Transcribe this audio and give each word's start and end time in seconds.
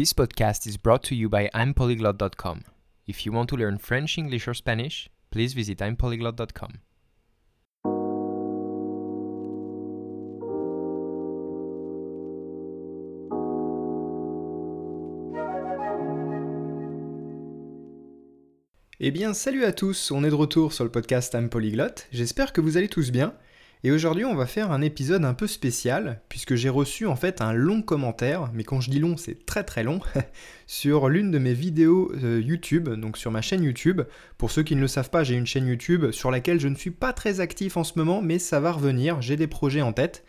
This 0.00 0.14
podcast 0.14 0.66
is 0.66 0.78
brought 0.78 1.02
to 1.08 1.14
you 1.14 1.28
by 1.28 1.50
I'mPolyglot.com. 1.52 2.64
If 3.06 3.26
you 3.26 3.32
want 3.32 3.50
to 3.50 3.56
learn 3.56 3.76
French, 3.76 4.16
English, 4.16 4.48
or 4.48 4.54
Spanish, 4.54 5.10
please 5.30 5.52
visit 5.52 5.82
I'mPolyglot.com. 5.82 6.78
Eh 19.00 19.10
bien, 19.10 19.34
salut 19.34 19.66
à 19.66 19.72
tous, 19.72 20.10
on 20.12 20.24
est 20.24 20.30
de 20.30 20.34
retour 20.34 20.72
sur 20.72 20.84
le 20.84 20.90
podcast 20.90 21.34
I'm 21.34 21.50
Polyglot. 21.50 22.06
J'espère 22.10 22.54
que 22.54 22.62
vous 22.62 22.78
allez 22.78 22.88
tous 22.88 23.10
bien. 23.10 23.34
Et 23.82 23.92
aujourd'hui, 23.92 24.26
on 24.26 24.34
va 24.34 24.44
faire 24.44 24.72
un 24.72 24.82
épisode 24.82 25.24
un 25.24 25.32
peu 25.32 25.46
spécial, 25.46 26.20
puisque 26.28 26.54
j'ai 26.54 26.68
reçu 26.68 27.06
en 27.06 27.16
fait 27.16 27.40
un 27.40 27.54
long 27.54 27.80
commentaire, 27.80 28.50
mais 28.52 28.62
quand 28.62 28.82
je 28.82 28.90
dis 28.90 28.98
long, 28.98 29.16
c'est 29.16 29.46
très 29.46 29.64
très 29.64 29.82
long, 29.82 30.00
sur 30.66 31.08
l'une 31.08 31.30
de 31.30 31.38
mes 31.38 31.54
vidéos 31.54 32.12
euh, 32.22 32.42
YouTube, 32.44 32.90
donc 32.90 33.16
sur 33.16 33.30
ma 33.30 33.40
chaîne 33.40 33.64
YouTube. 33.64 34.02
Pour 34.36 34.50
ceux 34.50 34.62
qui 34.62 34.76
ne 34.76 34.82
le 34.82 34.88
savent 34.88 35.08
pas, 35.08 35.24
j'ai 35.24 35.34
une 35.34 35.46
chaîne 35.46 35.66
YouTube 35.66 36.10
sur 36.10 36.30
laquelle 36.30 36.60
je 36.60 36.68
ne 36.68 36.74
suis 36.74 36.90
pas 36.90 37.14
très 37.14 37.40
actif 37.40 37.78
en 37.78 37.84
ce 37.84 37.98
moment, 37.98 38.20
mais 38.20 38.38
ça 38.38 38.60
va 38.60 38.72
revenir, 38.72 39.22
j'ai 39.22 39.36
des 39.36 39.46
projets 39.46 39.82
en 39.82 39.94
tête. 39.94 40.24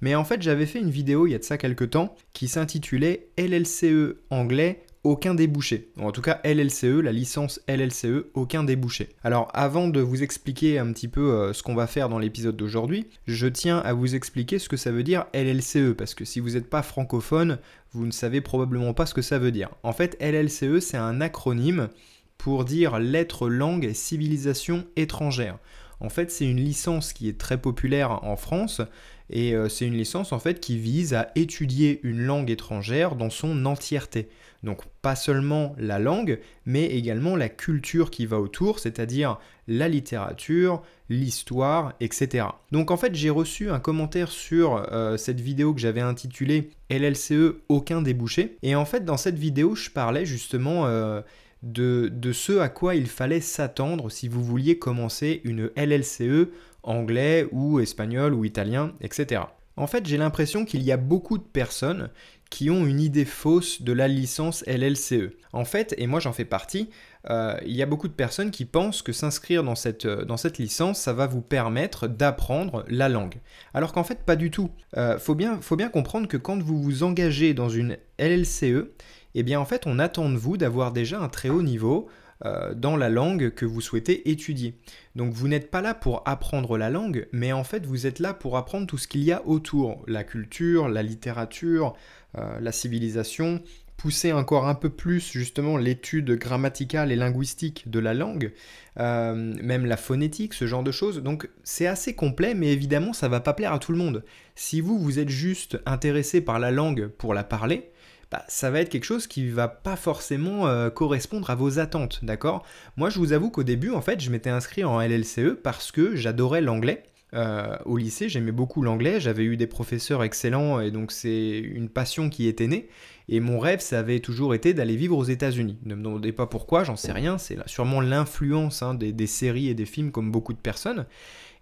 Mais 0.00 0.16
en 0.16 0.24
fait, 0.24 0.42
j'avais 0.42 0.66
fait 0.66 0.80
une 0.80 0.90
vidéo 0.90 1.28
il 1.28 1.30
y 1.30 1.34
a 1.36 1.38
de 1.38 1.44
ça 1.44 1.58
quelques 1.58 1.90
temps 1.90 2.16
qui 2.32 2.48
s'intitulait 2.48 3.28
LLCE 3.38 4.16
anglais 4.30 4.82
aucun 5.06 5.34
débouché. 5.34 5.88
En 6.00 6.10
tout 6.10 6.20
cas, 6.20 6.40
LLCE, 6.44 7.00
la 7.02 7.12
licence 7.12 7.60
LLCE, 7.68 8.26
aucun 8.34 8.64
débouché. 8.64 9.10
Alors, 9.22 9.48
avant 9.54 9.86
de 9.88 10.00
vous 10.00 10.24
expliquer 10.24 10.80
un 10.80 10.92
petit 10.92 11.06
peu 11.06 11.32
euh, 11.32 11.52
ce 11.52 11.62
qu'on 11.62 11.76
va 11.76 11.86
faire 11.86 12.08
dans 12.08 12.18
l'épisode 12.18 12.56
d'aujourd'hui, 12.56 13.06
je 13.26 13.46
tiens 13.46 13.78
à 13.78 13.92
vous 13.92 14.16
expliquer 14.16 14.58
ce 14.58 14.68
que 14.68 14.76
ça 14.76 14.90
veut 14.90 15.04
dire 15.04 15.26
LLCE, 15.32 15.94
parce 15.96 16.14
que 16.14 16.24
si 16.24 16.40
vous 16.40 16.50
n'êtes 16.50 16.68
pas 16.68 16.82
francophone, 16.82 17.58
vous 17.92 18.04
ne 18.04 18.10
savez 18.10 18.40
probablement 18.40 18.94
pas 18.94 19.06
ce 19.06 19.14
que 19.14 19.22
ça 19.22 19.38
veut 19.38 19.52
dire. 19.52 19.70
En 19.84 19.92
fait, 19.92 20.16
LLCE, 20.20 20.80
c'est 20.80 20.96
un 20.96 21.20
acronyme 21.20 21.88
pour 22.36 22.64
dire 22.64 22.98
lettres, 22.98 23.48
langue 23.48 23.84
et 23.84 23.94
civilisation 23.94 24.86
étrangère. 24.96 25.58
En 26.00 26.08
fait, 26.08 26.30
c'est 26.30 26.44
une 26.44 26.60
licence 26.60 27.12
qui 27.12 27.28
est 27.28 27.38
très 27.38 27.58
populaire 27.58 28.24
en 28.24 28.36
France 28.36 28.82
et 29.30 29.54
euh, 29.54 29.68
c'est 29.68 29.86
une 29.86 29.96
licence 29.96 30.32
qui 30.60 30.78
vise 30.78 31.14
à 31.14 31.30
étudier 31.34 32.00
une 32.02 32.20
langue 32.20 32.50
étrangère 32.50 33.16
dans 33.16 33.30
son 33.30 33.64
entièreté. 33.64 34.28
Donc 34.62 34.82
pas 35.02 35.16
seulement 35.16 35.74
la 35.78 35.98
langue, 35.98 36.40
mais 36.64 36.86
également 36.86 37.36
la 37.36 37.48
culture 37.48 38.10
qui 38.10 38.26
va 38.26 38.40
autour, 38.40 38.78
c'est-à-dire 38.78 39.38
la 39.68 39.88
littérature, 39.88 40.82
l'histoire, 41.08 41.94
etc. 42.00 42.46
Donc 42.72 42.90
en 42.90 42.96
fait 42.96 43.14
j'ai 43.14 43.30
reçu 43.30 43.70
un 43.70 43.78
commentaire 43.78 44.30
sur 44.30 44.86
euh, 44.92 45.16
cette 45.16 45.40
vidéo 45.40 45.74
que 45.74 45.80
j'avais 45.80 46.00
intitulée 46.00 46.70
LLCE 46.90 47.62
aucun 47.68 48.02
débouché. 48.02 48.58
Et 48.62 48.74
en 48.74 48.84
fait 48.84 49.04
dans 49.04 49.16
cette 49.16 49.38
vidéo 49.38 49.74
je 49.74 49.90
parlais 49.90 50.24
justement 50.24 50.86
euh, 50.86 51.20
de, 51.62 52.10
de, 52.12 52.32
ce 52.32 52.58
à 52.58 52.68
quoi 52.68 52.94
il 52.94 53.06
fallait 53.06 53.40
s'attendre 53.40 54.10
si 54.10 54.28
vous 54.28 54.44
vouliez 54.44 54.78
commencer 54.78 55.40
une 55.44 55.70
LLCE 55.76 56.48
anglais 56.82 57.48
ou 57.50 57.80
espagnol 57.80 58.34
ou 58.34 58.44
italien, 58.44 58.92
etc. 59.00 59.42
En 59.76 59.86
fait, 59.86 60.06
j'ai 60.06 60.16
l'impression 60.16 60.64
qu'il 60.64 60.82
y 60.82 60.92
a 60.92 60.96
beaucoup 60.96 61.36
de 61.36 61.42
personnes 61.42 62.08
qui 62.50 62.70
ont 62.70 62.86
une 62.86 63.00
idée 63.00 63.24
fausse 63.24 63.82
de 63.82 63.92
la 63.92 64.08
licence 64.08 64.64
LLCE. 64.66 65.32
En 65.52 65.64
fait, 65.64 65.94
et 65.98 66.06
moi 66.06 66.20
j'en 66.20 66.32
fais 66.32 66.44
partie, 66.44 66.90
euh, 67.28 67.56
il 67.66 67.74
y 67.74 67.82
a 67.82 67.86
beaucoup 67.86 68.08
de 68.08 68.12
personnes 68.12 68.50
qui 68.50 68.64
pensent 68.64 69.02
que 69.02 69.12
s'inscrire 69.12 69.64
dans 69.64 69.74
cette, 69.74 70.04
euh, 70.04 70.24
dans 70.24 70.36
cette 70.36 70.58
licence, 70.58 71.00
ça 71.00 71.12
va 71.12 71.26
vous 71.26 71.40
permettre 71.40 72.06
d'apprendre 72.06 72.84
la 72.88 73.08
langue. 73.08 73.40
Alors 73.74 73.92
qu'en 73.92 74.04
fait, 74.04 74.20
pas 74.24 74.36
du 74.36 74.50
tout. 74.50 74.70
Euh, 74.96 75.18
faut, 75.18 75.34
bien, 75.34 75.60
faut 75.60 75.76
bien 75.76 75.88
comprendre 75.88 76.28
que 76.28 76.36
quand 76.36 76.62
vous 76.62 76.80
vous 76.80 77.02
engagez 77.02 77.52
dans 77.52 77.68
une 77.68 77.96
LLCE, 78.18 78.90
eh 79.36 79.42
bien 79.42 79.60
en 79.60 79.64
fait, 79.64 79.86
on 79.86 79.98
attend 79.98 80.28
de 80.28 80.36
vous 80.36 80.56
d'avoir 80.56 80.92
déjà 80.92 81.20
un 81.20 81.28
très 81.28 81.48
haut 81.48 81.62
niveau, 81.62 82.08
euh, 82.44 82.74
dans 82.74 82.98
la 82.98 83.08
langue 83.08 83.54
que 83.54 83.64
vous 83.64 83.80
souhaitez 83.80 84.30
étudier. 84.30 84.78
Donc 85.14 85.32
vous 85.32 85.48
n'êtes 85.48 85.70
pas 85.70 85.80
là 85.80 85.94
pour 85.94 86.22
apprendre 86.26 86.76
la 86.76 86.90
langue, 86.90 87.28
mais 87.32 87.52
en 87.52 87.64
fait 87.64 87.86
vous 87.86 88.06
êtes 88.06 88.18
là 88.18 88.34
pour 88.34 88.58
apprendre 88.58 88.86
tout 88.86 88.98
ce 88.98 89.08
qu'il 89.08 89.22
y 89.22 89.32
a 89.32 89.46
autour, 89.46 90.04
la 90.06 90.22
culture, 90.22 90.90
la 90.90 91.02
littérature, 91.02 91.96
euh, 92.36 92.60
la 92.60 92.72
civilisation, 92.72 93.62
pousser 93.96 94.34
encore 94.34 94.68
un 94.68 94.74
peu 94.74 94.90
plus 94.90 95.32
justement 95.32 95.78
l'étude 95.78 96.30
grammaticale 96.32 97.10
et 97.10 97.16
linguistique 97.16 97.90
de 97.90 98.00
la 98.00 98.12
langue, 98.12 98.52
euh, 99.00 99.54
même 99.62 99.86
la 99.86 99.96
phonétique, 99.96 100.52
ce 100.52 100.66
genre 100.66 100.82
de 100.82 100.92
choses. 100.92 101.22
Donc 101.22 101.48
c'est 101.64 101.86
assez 101.86 102.14
complet, 102.14 102.52
mais 102.52 102.70
évidemment 102.70 103.14
ça 103.14 103.28
va 103.28 103.40
pas 103.40 103.54
plaire 103.54 103.72
à 103.72 103.78
tout 103.78 103.92
le 103.92 103.98
monde. 103.98 104.22
Si 104.56 104.82
vous 104.82 104.98
vous 104.98 105.18
êtes 105.18 105.30
juste 105.30 105.80
intéressé 105.86 106.42
par 106.42 106.58
la 106.58 106.70
langue 106.70 107.06
pour 107.06 107.32
la 107.32 107.44
parler, 107.44 107.90
bah, 108.30 108.44
ça 108.48 108.70
va 108.70 108.80
être 108.80 108.88
quelque 108.88 109.04
chose 109.04 109.26
qui 109.26 109.48
va 109.48 109.68
pas 109.68 109.96
forcément 109.96 110.66
euh, 110.66 110.90
correspondre 110.90 111.48
à 111.50 111.54
vos 111.54 111.78
attentes, 111.78 112.20
d'accord? 112.24 112.64
Moi, 112.96 113.08
je 113.08 113.18
vous 113.18 113.32
avoue 113.32 113.50
qu'au 113.50 113.62
début, 113.62 113.90
en 113.90 114.00
fait, 114.00 114.20
je 114.20 114.30
m'étais 114.30 114.50
inscrit 114.50 114.84
en 114.84 115.00
LLCE 115.00 115.56
parce 115.62 115.92
que 115.92 116.16
j'adorais 116.16 116.60
l'anglais. 116.60 117.04
Euh, 117.36 117.76
au 117.84 117.98
lycée, 117.98 118.30
j'aimais 118.30 118.52
beaucoup 118.52 118.82
l'anglais, 118.82 119.20
j'avais 119.20 119.44
eu 119.44 119.58
des 119.58 119.66
professeurs 119.66 120.24
excellents 120.24 120.80
et 120.80 120.90
donc 120.90 121.12
c'est 121.12 121.58
une 121.58 121.90
passion 121.90 122.30
qui 122.30 122.48
était 122.48 122.66
née. 122.66 122.88
Et 123.28 123.40
mon 123.40 123.58
rêve, 123.58 123.80
ça 123.80 123.98
avait 123.98 124.20
toujours 124.20 124.54
été 124.54 124.72
d'aller 124.72 124.96
vivre 124.96 125.18
aux 125.18 125.24
États-Unis. 125.24 125.76
Ne 125.84 125.96
me 125.96 126.02
demandez 126.02 126.32
pas 126.32 126.46
pourquoi, 126.46 126.84
j'en 126.84 126.96
sais 126.96 127.12
rien, 127.12 127.36
c'est 127.36 127.58
sûrement 127.66 128.00
l'influence 128.00 128.82
hein, 128.82 128.94
des, 128.94 129.26
séries 129.26 129.68
et 129.68 129.74
des 129.74 129.84
films 129.84 130.12
comme 130.12 130.32
beaucoup 130.32 130.54
de 130.54 130.58
personnes. 130.58 131.04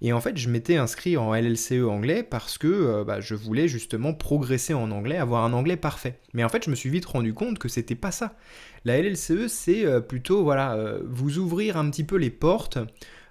Et 0.00 0.12
en 0.12 0.20
fait, 0.20 0.36
je 0.36 0.48
m'étais 0.48 0.76
inscrit 0.76 1.16
en 1.16 1.34
LLCE 1.34 1.84
anglais 1.88 2.22
parce 2.22 2.58
que 2.58 2.68
euh, 2.68 3.04
bah, 3.04 3.20
je 3.20 3.34
voulais 3.34 3.66
justement 3.66 4.12
progresser 4.12 4.74
en 4.74 4.90
anglais, 4.90 5.16
avoir 5.16 5.44
un 5.44 5.54
anglais 5.54 5.76
parfait. 5.76 6.18
Mais 6.34 6.44
en 6.44 6.48
fait, 6.48 6.64
je 6.64 6.70
me 6.70 6.74
suis 6.74 6.90
vite 6.90 7.06
rendu 7.06 7.32
compte 7.32 7.58
que 7.58 7.68
c'était 7.68 7.94
pas 7.94 8.10
ça. 8.12 8.36
La 8.84 9.00
LLCE, 9.00 9.48
c'est 9.48 9.86
euh, 9.86 10.00
plutôt 10.00 10.44
voilà, 10.44 10.98
vous 11.04 11.38
ouvrir 11.38 11.78
un 11.78 11.90
petit 11.90 12.04
peu 12.04 12.16
les 12.16 12.30
portes 12.30 12.78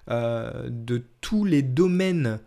de 0.08 1.04
tous 1.20 1.44
les 1.44 1.62
domaines 1.62 2.40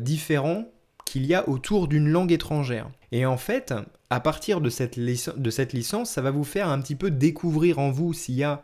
différents 0.00 0.64
qu'il 1.04 1.24
y 1.24 1.34
a 1.34 1.48
autour 1.48 1.88
d'une 1.88 2.08
langue 2.08 2.32
étrangère. 2.32 2.90
Et 3.12 3.26
en 3.26 3.36
fait, 3.36 3.72
à 4.10 4.20
partir 4.20 4.60
de 4.60 4.68
cette, 4.68 4.98
de 4.98 5.50
cette 5.50 5.72
licence, 5.72 6.10
ça 6.10 6.20
va 6.20 6.30
vous 6.30 6.44
faire 6.44 6.68
un 6.68 6.80
petit 6.80 6.96
peu 6.96 7.10
découvrir 7.10 7.78
en 7.78 7.90
vous 7.90 8.12
s'il 8.12 8.34
y 8.34 8.44
a 8.44 8.62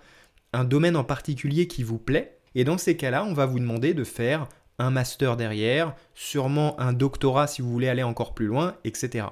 un 0.52 0.64
domaine 0.64 0.96
en 0.96 1.04
particulier 1.04 1.66
qui 1.66 1.82
vous 1.82 1.98
plaît. 1.98 2.38
Et 2.54 2.64
dans 2.64 2.78
ces 2.78 2.96
cas-là, 2.96 3.24
on 3.24 3.32
va 3.32 3.46
vous 3.46 3.58
demander 3.58 3.94
de 3.94 4.04
faire 4.04 4.48
un 4.78 4.90
master 4.90 5.36
derrière, 5.36 5.94
sûrement 6.14 6.78
un 6.80 6.92
doctorat 6.92 7.46
si 7.46 7.62
vous 7.62 7.70
voulez 7.70 7.88
aller 7.88 8.02
encore 8.02 8.34
plus 8.34 8.46
loin, 8.46 8.74
etc. 8.84 9.26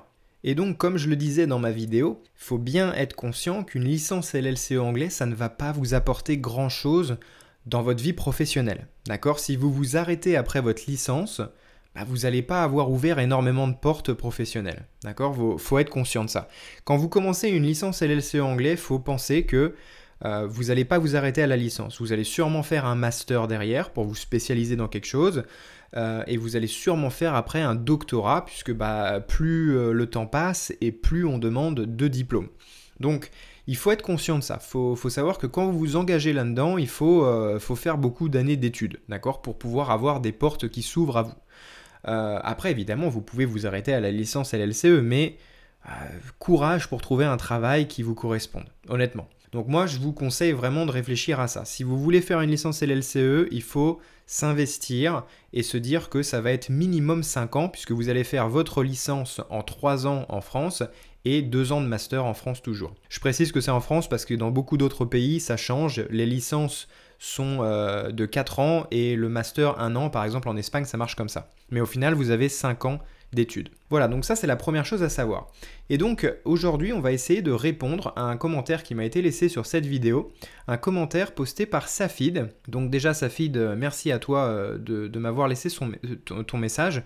Et 0.44 0.54
donc, 0.54 0.78
comme 0.78 0.96
je 0.96 1.08
le 1.08 1.16
disais 1.16 1.46
dans 1.46 1.58
ma 1.58 1.70
vidéo, 1.70 2.22
il 2.24 2.44
faut 2.44 2.58
bien 2.58 2.94
être 2.94 3.14
conscient 3.14 3.64
qu'une 3.64 3.84
licence 3.84 4.32
LLCE 4.32 4.78
anglais, 4.78 5.10
ça 5.10 5.26
ne 5.26 5.34
va 5.34 5.50
pas 5.50 5.72
vous 5.72 5.92
apporter 5.92 6.38
grand-chose 6.38 7.18
dans 7.66 7.82
votre 7.82 8.02
vie 8.02 8.12
professionnelle. 8.12 8.88
D'accord? 9.06 9.38
Si 9.38 9.56
vous 9.56 9.72
vous 9.72 9.96
arrêtez 9.96 10.36
après 10.36 10.60
votre 10.60 10.82
licence, 10.86 11.40
bah, 11.94 12.02
vous 12.06 12.18
n'allez 12.18 12.42
pas 12.42 12.62
avoir 12.62 12.90
ouvert 12.90 13.18
énormément 13.18 13.68
de 13.68 13.74
portes 13.74 14.12
professionnelles. 14.12 14.86
D'accord? 15.04 15.36
Il 15.54 15.58
faut 15.58 15.78
être 15.78 15.90
conscient 15.90 16.24
de 16.24 16.30
ça. 16.30 16.48
Quand 16.84 16.96
vous 16.96 17.08
commencez 17.08 17.48
une 17.48 17.64
licence 17.64 18.02
LLCE 18.02 18.36
anglais, 18.36 18.72
il 18.72 18.76
faut 18.76 18.98
penser 18.98 19.44
que 19.44 19.74
euh, 20.24 20.46
vous 20.46 20.64
n'allez 20.64 20.84
pas 20.84 20.98
vous 20.98 21.16
arrêter 21.16 21.42
à 21.42 21.46
la 21.46 21.56
licence. 21.56 22.00
Vous 22.00 22.12
allez 22.12 22.24
sûrement 22.24 22.62
faire 22.62 22.84
un 22.84 22.94
master 22.94 23.48
derrière 23.48 23.90
pour 23.90 24.04
vous 24.04 24.14
spécialiser 24.14 24.76
dans 24.76 24.88
quelque 24.88 25.06
chose. 25.06 25.44
Euh, 25.96 26.22
et 26.26 26.36
vous 26.36 26.56
allez 26.56 26.66
sûrement 26.68 27.10
faire 27.10 27.34
après 27.34 27.60
un 27.60 27.74
doctorat, 27.74 28.44
puisque 28.44 28.72
bah, 28.72 29.20
plus 29.20 29.76
euh, 29.76 29.92
le 29.92 30.06
temps 30.06 30.26
passe 30.26 30.72
et 30.80 30.92
plus 30.92 31.24
on 31.24 31.38
demande 31.38 31.80
de 31.80 32.08
diplômes. 32.08 32.48
Donc, 33.00 33.30
il 33.70 33.76
faut 33.76 33.92
être 33.92 34.02
conscient 34.02 34.36
de 34.36 34.42
ça. 34.42 34.58
Il 34.60 34.96
faut, 34.96 35.08
savoir 35.08 35.38
que 35.38 35.46
quand 35.46 35.70
vous 35.70 35.78
vous 35.78 35.94
engagez 35.94 36.32
là-dedans, 36.32 36.76
il 36.76 36.88
faut, 36.88 37.24
faut 37.60 37.76
faire 37.76 37.98
beaucoup 37.98 38.28
d'années 38.28 38.56
d'études, 38.56 38.98
d'accord, 39.08 39.42
pour 39.42 39.56
pouvoir 39.56 39.92
avoir 39.92 40.20
des 40.20 40.32
portes 40.32 40.68
qui 40.68 40.82
s'ouvrent 40.82 41.18
à 41.18 41.22
vous. 41.22 41.34
après, 42.02 42.72
évidemment, 42.72 43.08
vous 43.08 43.20
pouvez 43.20 43.44
vous 43.44 43.68
arrêter 43.68 43.94
à 43.94 44.00
la 44.00 44.10
licence 44.10 44.54
LLCE, 44.54 45.00
mais 45.04 45.36
courage 46.40 46.88
pour 46.88 47.00
trouver 47.00 47.26
un 47.26 47.36
travail 47.36 47.86
qui 47.86 48.02
vous 48.02 48.16
corresponde, 48.16 48.64
honnêtement. 48.88 49.28
Donc 49.52 49.68
moi, 49.68 49.86
je 49.86 49.98
vous 49.98 50.12
conseille 50.12 50.52
vraiment 50.52 50.84
de 50.84 50.90
réfléchir 50.90 51.38
à 51.38 51.46
ça. 51.46 51.64
Si 51.64 51.84
vous 51.84 51.96
voulez 51.96 52.20
faire 52.20 52.40
une 52.40 52.50
licence 52.50 52.82
LLCE, 52.82 53.48
il 53.52 53.62
faut 53.62 54.00
s'investir 54.30 55.24
et 55.52 55.64
se 55.64 55.76
dire 55.76 56.08
que 56.08 56.22
ça 56.22 56.40
va 56.40 56.52
être 56.52 56.68
minimum 56.68 57.24
5 57.24 57.56
ans 57.56 57.68
puisque 57.68 57.90
vous 57.90 58.10
allez 58.10 58.22
faire 58.22 58.48
votre 58.48 58.84
licence 58.84 59.40
en 59.50 59.64
3 59.64 60.06
ans 60.06 60.24
en 60.28 60.40
France 60.40 60.84
et 61.24 61.42
2 61.42 61.72
ans 61.72 61.80
de 61.80 61.88
master 61.88 62.24
en 62.24 62.32
France 62.32 62.62
toujours. 62.62 62.94
Je 63.08 63.18
précise 63.18 63.50
que 63.50 63.60
c'est 63.60 63.72
en 63.72 63.80
France 63.80 64.08
parce 64.08 64.24
que 64.24 64.34
dans 64.34 64.52
beaucoup 64.52 64.76
d'autres 64.76 65.04
pays, 65.04 65.40
ça 65.40 65.56
change. 65.56 66.04
Les 66.10 66.26
licences 66.26 66.86
sont 67.18 67.58
euh, 67.62 68.12
de 68.12 68.24
4 68.24 68.60
ans 68.60 68.86
et 68.92 69.16
le 69.16 69.28
master 69.28 69.80
1 69.80 69.96
an, 69.96 70.10
par 70.10 70.22
exemple 70.22 70.48
en 70.48 70.56
Espagne, 70.56 70.84
ça 70.84 70.96
marche 70.96 71.16
comme 71.16 71.28
ça. 71.28 71.50
Mais 71.72 71.80
au 71.80 71.86
final, 71.86 72.14
vous 72.14 72.30
avez 72.30 72.48
5 72.48 72.84
ans 72.84 73.00
d'études. 73.32 73.68
Voilà, 73.90 74.08
donc 74.08 74.24
ça 74.24 74.36
c'est 74.36 74.46
la 74.46 74.56
première 74.56 74.84
chose 74.84 75.02
à 75.02 75.08
savoir. 75.08 75.48
Et 75.88 75.98
donc 75.98 76.32
aujourd'hui 76.44 76.92
on 76.92 77.00
va 77.00 77.12
essayer 77.12 77.42
de 77.42 77.52
répondre 77.52 78.12
à 78.16 78.22
un 78.22 78.36
commentaire 78.36 78.82
qui 78.82 78.94
m'a 78.94 79.04
été 79.04 79.22
laissé 79.22 79.48
sur 79.48 79.66
cette 79.66 79.86
vidéo, 79.86 80.32
un 80.68 80.76
commentaire 80.76 81.32
posté 81.32 81.66
par 81.66 81.88
Safid. 81.88 82.48
Donc 82.68 82.90
déjà 82.90 83.14
Safid, 83.14 83.56
merci 83.76 84.12
à 84.12 84.18
toi 84.18 84.44
euh, 84.46 84.78
de, 84.78 85.18
m'avoir 85.18 85.48
laissé 85.48 85.68
son, 85.68 85.92
ton, 86.24 86.58
message, 86.58 87.02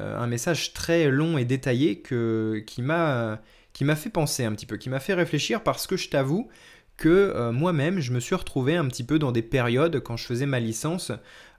euh, 0.00 0.18
un 0.18 0.26
message 0.26 0.72
très 0.72 1.10
long 1.10 1.38
et 1.38 1.44
détaillé 1.44 2.02
qui 2.02 2.82
m'a 2.82 3.40
fait 3.96 4.10
penser 4.10 4.44
un 4.44 4.52
petit 4.52 4.66
peu, 4.66 4.76
qui 4.76 4.90
m'a 4.90 5.00
fait 5.00 5.14
réfléchir 5.14 5.62
parce 5.62 5.86
que 5.86 5.96
je 5.96 6.08
t'avoue 6.08 6.48
que 6.98 7.08
euh, 7.08 7.52
moi-même, 7.52 8.00
je 8.00 8.12
me 8.12 8.20
suis 8.20 8.34
retrouvé 8.34 8.76
un 8.76 8.86
petit 8.86 9.04
peu 9.04 9.18
dans 9.18 9.32
des 9.32 9.40
périodes, 9.40 10.00
quand 10.00 10.18
je 10.18 10.26
faisais 10.26 10.44
ma 10.44 10.60
licence, 10.60 11.12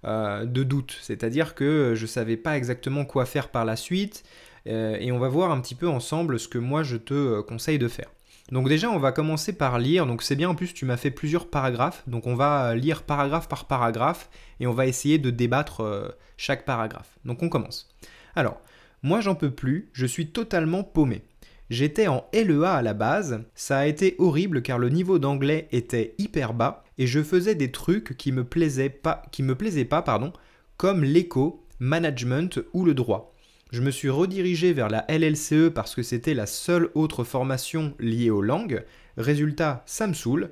euh, 0.06 0.46
de 0.46 0.64
doute. 0.64 0.98
C'est-à-dire 1.02 1.56
que 1.56 1.94
je 1.96 2.04
ne 2.04 2.08
savais 2.08 2.38
pas 2.38 2.56
exactement 2.56 3.06
quoi 3.06 3.26
faire 3.26 3.50
par 3.50 3.66
la 3.66 3.76
suite, 3.76 4.24
euh, 4.68 4.98
et 5.00 5.12
on 5.12 5.18
va 5.18 5.30
voir 5.30 5.50
un 5.50 5.60
petit 5.62 5.74
peu 5.74 5.88
ensemble 5.88 6.40
ce 6.40 6.48
que 6.48 6.60
moi 6.60 6.84
je 6.84 6.98
te 6.98 7.42
conseille 7.42 7.80
de 7.80 7.88
faire. 7.88 8.12
Donc 8.52 8.68
déjà, 8.68 8.90
on 8.90 9.00
va 9.00 9.12
commencer 9.12 9.54
par 9.54 9.80
lire. 9.80 10.06
Donc 10.06 10.22
c'est 10.22 10.36
bien, 10.36 10.50
en 10.50 10.56
plus, 10.56 10.74
tu 10.74 10.86
m'as 10.86 10.98
fait 10.98 11.12
plusieurs 11.12 11.50
paragraphes. 11.50 12.04
Donc 12.08 12.28
on 12.28 12.36
va 12.36 12.76
lire 12.76 13.04
paragraphe 13.04 13.48
par 13.48 13.66
paragraphe, 13.66 14.30
et 14.60 14.68
on 14.68 14.74
va 14.74 14.86
essayer 14.86 15.18
de 15.18 15.30
débattre 15.30 16.16
chaque 16.36 16.66
paragraphe. 16.66 17.18
Donc 17.26 17.42
on 17.44 17.50
commence. 17.50 17.90
Alors, 18.36 18.60
moi 19.04 19.22
j'en 19.22 19.36
peux 19.36 19.52
plus, 19.52 19.90
je 19.94 20.06
suis 20.06 20.32
totalement 20.32 20.84
paumé. 20.84 21.24
J'étais 21.70 22.08
en 22.08 22.26
LEA 22.34 22.72
à 22.72 22.82
la 22.82 22.96
base, 22.96 23.44
ça 23.54 23.78
a 23.78 23.86
été 23.86 24.16
horrible 24.18 24.64
car 24.64 24.80
le 24.80 24.90
niveau 24.90 25.20
d'anglais 25.20 25.68
était 25.72 26.16
hyper 26.18 26.56
bas 26.56 26.84
et 26.98 27.06
je 27.06 27.22
faisais 27.22 27.54
des 27.54 27.72
trucs 27.72 28.18
qui 28.18 28.32
me 28.32 28.44
plaisaient 28.44 28.90
pas, 28.90 29.22
me 29.40 29.54
plaisaient 29.54 29.86
pas 29.86 30.02
pardon, 30.02 30.34
comme 30.78 31.04
l'éco, 31.04 31.64
management 31.80 32.60
ou 32.74 32.86
le 32.86 32.96
droit. 32.96 33.36
Je 33.72 33.82
me 33.82 33.92
suis 33.92 34.10
redirigé 34.10 34.74
vers 34.74 34.90
la 34.90 35.06
LLCE 35.08 35.70
parce 35.74 35.94
que 35.94 36.02
c'était 36.02 36.34
la 36.34 36.48
seule 36.48 36.90
autre 36.96 37.24
formation 37.24 37.94
liée 38.00 38.32
aux 38.32 38.42
langues. 38.42 38.84
Résultat, 39.18 39.84
ça 39.86 40.08
me 40.08 40.14
saoule. 40.14 40.50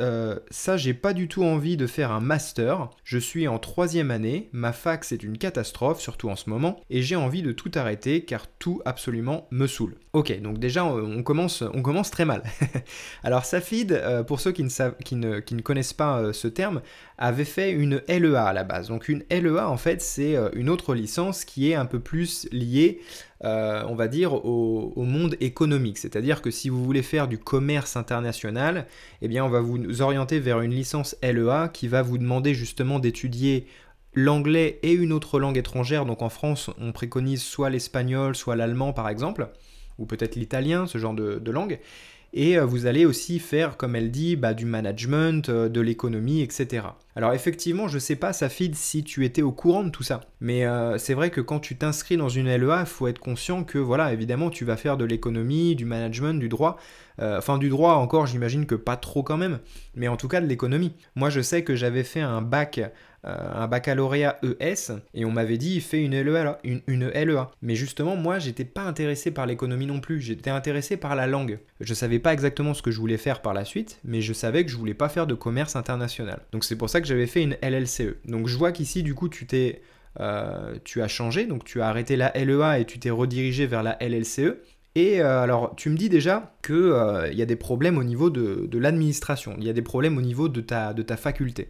Euh, 0.00 0.38
ça, 0.50 0.76
j'ai 0.76 0.94
pas 0.94 1.12
du 1.12 1.28
tout 1.28 1.44
envie 1.44 1.76
de 1.76 1.86
faire 1.86 2.10
un 2.10 2.20
master. 2.20 2.90
Je 3.04 3.18
suis 3.18 3.46
en 3.48 3.58
troisième 3.58 4.10
année, 4.10 4.48
ma 4.52 4.72
fac 4.72 5.04
c'est 5.04 5.22
une 5.22 5.38
catastrophe, 5.38 6.00
surtout 6.00 6.28
en 6.28 6.36
ce 6.36 6.50
moment, 6.50 6.80
et 6.90 7.02
j'ai 7.02 7.16
envie 7.16 7.42
de 7.42 7.52
tout 7.52 7.70
arrêter 7.74 8.24
car 8.24 8.46
tout 8.58 8.80
absolument 8.84 9.46
me 9.50 9.66
saoule. 9.66 9.96
Ok, 10.12 10.40
donc 10.40 10.58
déjà 10.58 10.84
on 10.84 11.22
commence, 11.22 11.62
on 11.62 11.82
commence 11.82 12.10
très 12.10 12.24
mal. 12.24 12.42
Alors 13.22 13.44
Safid, 13.44 13.92
euh, 13.92 14.24
pour 14.24 14.40
ceux 14.40 14.52
qui 14.52 14.64
ne, 14.64 14.68
savent, 14.68 14.96
qui 15.04 15.14
ne, 15.14 15.38
qui 15.38 15.54
ne 15.54 15.62
connaissent 15.62 15.92
pas 15.92 16.18
euh, 16.18 16.32
ce 16.32 16.48
terme, 16.48 16.82
avait 17.20 17.44
fait 17.44 17.70
une 17.70 18.02
LEA 18.08 18.42
à 18.42 18.52
la 18.52 18.64
base. 18.64 18.88
Donc 18.88 19.08
une 19.08 19.22
LEA 19.30 19.68
en 19.68 19.76
fait 19.76 20.02
c'est 20.02 20.36
une 20.54 20.68
autre 20.68 20.94
licence 20.94 21.44
qui 21.44 21.70
est 21.70 21.74
un 21.74 21.86
peu 21.86 22.00
plus 22.00 22.48
liée 22.50 23.00
euh, 23.42 23.82
on 23.88 23.94
va 23.94 24.06
dire, 24.06 24.34
au, 24.34 25.02
monde 25.02 25.34
économique. 25.40 25.96
C'est-à-dire 25.96 26.42
que 26.42 26.50
si 26.50 26.68
vous 26.68 26.84
voulez 26.84 27.02
faire 27.02 27.26
du 27.26 27.38
commerce 27.38 27.96
international, 27.96 28.86
eh 29.22 29.28
bien, 29.28 29.44
on 29.44 29.48
va 29.48 29.60
vous 29.60 30.02
orienter 30.02 30.38
vers 30.40 30.60
une 30.60 30.72
licence 30.72 31.16
LEA 31.22 31.70
qui 31.72 31.88
va 31.88 32.02
vous 32.02 32.18
demander 32.18 32.52
justement 32.52 32.98
d'étudier 32.98 33.66
l'anglais 34.12 34.78
et 34.82 34.92
une 34.92 35.12
autre 35.12 35.40
langue 35.40 35.56
étrangère. 35.56 36.04
Donc 36.04 36.20
en 36.20 36.28
France, 36.28 36.68
on 36.78 36.92
préconise 36.92 37.42
soit 37.42 37.70
l'espagnol, 37.70 38.36
soit 38.36 38.56
l'allemand 38.56 38.92
par 38.92 39.08
exemple, 39.08 39.48
ou 39.98 40.04
peut-être 40.04 40.36
l'italien, 40.36 40.86
ce 40.86 40.98
genre 40.98 41.14
de 41.14 41.50
langue. 41.50 41.78
Et 42.32 42.56
euh, 42.56 42.64
vous 42.64 42.86
allez 42.86 43.06
aussi 43.06 43.40
faire, 43.40 43.76
comme 43.76 43.96
elle 43.96 44.10
dit, 44.10 44.36
bah, 44.36 44.54
du 44.54 44.64
management, 44.64 45.48
euh, 45.48 45.68
de 45.68 45.80
l'économie, 45.80 46.42
etc. 46.42 46.84
Alors 47.16 47.32
effectivement, 47.32 47.88
je 47.88 47.94
ne 47.94 48.00
sais 48.00 48.14
pas, 48.14 48.32
Safid, 48.32 48.76
si 48.76 49.02
tu 49.02 49.24
étais 49.24 49.42
au 49.42 49.50
courant 49.50 49.82
de 49.82 49.90
tout 49.90 50.04
ça. 50.04 50.20
Mais 50.40 50.64
euh, 50.64 50.96
c'est 50.96 51.14
vrai 51.14 51.30
que 51.30 51.40
quand 51.40 51.58
tu 51.58 51.76
t'inscris 51.76 52.16
dans 52.16 52.28
une 52.28 52.48
LEA, 52.48 52.80
il 52.80 52.86
faut 52.86 53.08
être 53.08 53.18
conscient 53.18 53.64
que, 53.64 53.78
voilà, 53.78 54.12
évidemment, 54.12 54.50
tu 54.50 54.64
vas 54.64 54.76
faire 54.76 54.96
de 54.96 55.04
l'économie, 55.04 55.74
du 55.74 55.84
management, 55.84 56.38
du 56.38 56.48
droit. 56.48 56.78
enfin, 57.20 57.58
du 57.58 57.68
droit 57.68 57.94
encore, 57.94 58.26
j'imagine 58.26 58.64
que 58.64 58.76
pas 58.76 58.96
trop 58.96 59.22
quand 59.22 59.36
même. 59.36 59.58
Mais 59.94 60.08
en 60.08 60.16
tout 60.16 60.28
cas, 60.28 60.40
de 60.40 60.46
l'économie. 60.46 60.92
Moi, 61.16 61.30
je 61.30 61.40
sais 61.40 61.64
que 61.64 61.74
j'avais 61.74 62.04
fait 62.04 62.20
un 62.20 62.42
bac 62.42 62.80
un 63.24 63.68
baccalauréat 63.68 64.38
ES 64.42 64.92
et 65.14 65.24
on 65.24 65.30
m'avait 65.30 65.58
dit 65.58 65.80
fais 65.80 66.02
une 66.02 66.20
LEA, 66.20 66.58
une, 66.64 66.80
une 66.86 67.08
LEA. 67.08 67.50
Mais 67.62 67.74
justement, 67.74 68.16
moi, 68.16 68.38
j'étais 68.38 68.64
pas 68.64 68.82
intéressé 68.82 69.30
par 69.30 69.46
l'économie 69.46 69.86
non 69.86 70.00
plus, 70.00 70.20
j'étais 70.20 70.50
intéressé 70.50 70.96
par 70.96 71.14
la 71.14 71.26
langue. 71.26 71.58
Je 71.80 71.94
savais 71.94 72.18
pas 72.18 72.32
exactement 72.32 72.74
ce 72.74 72.82
que 72.82 72.90
je 72.90 72.98
voulais 72.98 73.18
faire 73.18 73.42
par 73.42 73.54
la 73.54 73.64
suite, 73.64 74.00
mais 74.04 74.20
je 74.20 74.32
savais 74.32 74.64
que 74.64 74.70
je 74.70 74.76
voulais 74.76 74.94
pas 74.94 75.08
faire 75.08 75.26
de 75.26 75.34
commerce 75.34 75.76
international. 75.76 76.40
Donc 76.52 76.64
c'est 76.64 76.76
pour 76.76 76.88
ça 76.88 77.00
que 77.00 77.06
j'avais 77.06 77.26
fait 77.26 77.42
une 77.42 77.56
LLCE. 77.62 78.16
Donc 78.26 78.48
je 78.48 78.56
vois 78.56 78.72
qu'ici, 78.72 79.02
du 79.02 79.14
coup, 79.14 79.28
tu 79.28 79.46
t'es 79.46 79.82
euh, 80.18 80.74
tu 80.84 81.02
as 81.02 81.08
changé, 81.08 81.46
donc 81.46 81.64
tu 81.64 81.80
as 81.80 81.88
arrêté 81.88 82.16
la 82.16 82.32
LEA 82.34 82.80
et 82.80 82.84
tu 82.84 82.98
t'es 82.98 83.10
redirigé 83.10 83.66
vers 83.66 83.82
la 83.82 83.96
LLCE. 84.00 84.56
Et 84.96 85.20
euh, 85.20 85.40
alors, 85.40 85.74
tu 85.76 85.88
me 85.88 85.96
dis 85.96 86.08
déjà 86.08 86.52
qu'il 86.64 87.32
y 87.32 87.42
a 87.42 87.46
des 87.46 87.56
problèmes 87.56 87.96
au 87.96 88.02
niveau 88.02 88.28
de, 88.28 88.66
de 88.66 88.78
l'administration, 88.78 89.54
il 89.58 89.64
y 89.64 89.70
a 89.70 89.72
des 89.72 89.82
problèmes 89.82 90.18
au 90.18 90.22
niveau 90.22 90.48
de 90.48 90.60
ta, 90.60 90.92
de 90.94 91.02
ta 91.02 91.16
faculté. 91.16 91.68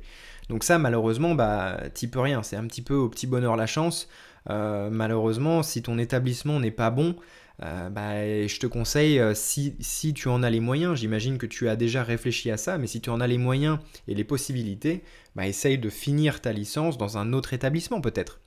Donc 0.51 0.65
ça, 0.65 0.79
malheureusement, 0.79 1.37
bah, 1.37 1.81
t'y 1.95 2.09
peux 2.09 2.19
rien. 2.19 2.43
C'est 2.43 2.57
un 2.57 2.67
petit 2.67 2.83
peu 2.83 2.95
au 2.95 3.09
petit 3.09 3.29
bonheur 3.29 3.57
la 3.57 3.67
chance. 3.67 4.09
Euh, 4.51 4.91
malheureusement, 4.91 5.63
si 5.63 5.81
ton 5.81 5.97
établissement 5.97 6.59
n'est 6.59 6.73
pas 6.73 6.91
bon, 6.91 7.15
euh, 7.63 7.89
bah, 7.89 8.47
je 8.49 8.59
te 8.59 8.67
conseille, 8.67 9.21
euh, 9.21 9.33
si, 9.33 9.77
si, 9.79 10.13
tu 10.13 10.27
en 10.29 10.43
as 10.43 10.51
les 10.51 10.59
moyens, 10.59 10.99
j'imagine 10.99 11.39
que 11.39 11.47
tu 11.47 11.69
as 11.69 11.77
déjà 11.77 12.03
réfléchi 12.03 12.51
à 12.51 12.57
ça, 12.57 12.79
mais 12.79 12.89
si 12.89 13.01
tu 13.01 13.11
en 13.11 13.21
as 13.21 13.29
les 13.29 13.39
moyens 13.39 13.79
et 14.09 14.15
les 14.15 14.25
possibilités, 14.25 15.05
bah, 15.37 15.47
essaye 15.47 15.79
de 15.79 15.89
finir 15.89 16.41
ta 16.41 16.53
licence 16.53 16.99
dans 16.99 17.17
un 17.17 17.33
autre 17.33 17.55
établissement 17.55 18.01
peut-être. 18.01 18.41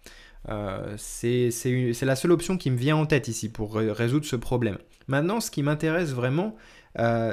c'est 0.97 1.51
la 2.01 2.15
seule 2.17 2.33
option 2.33 2.57
qui 2.57 2.69
me 2.69 2.77
vient 2.77 2.97
en 2.97 3.05
tête 3.05 3.29
ici 3.29 3.47
pour 3.47 3.75
résoudre 3.75 4.25
ce 4.25 4.35
problème. 4.35 4.77
Maintenant, 5.07 5.39
ce 5.39 5.49
qui 5.51 5.63
m'intéresse 5.63 6.09
vraiment, 6.09 6.57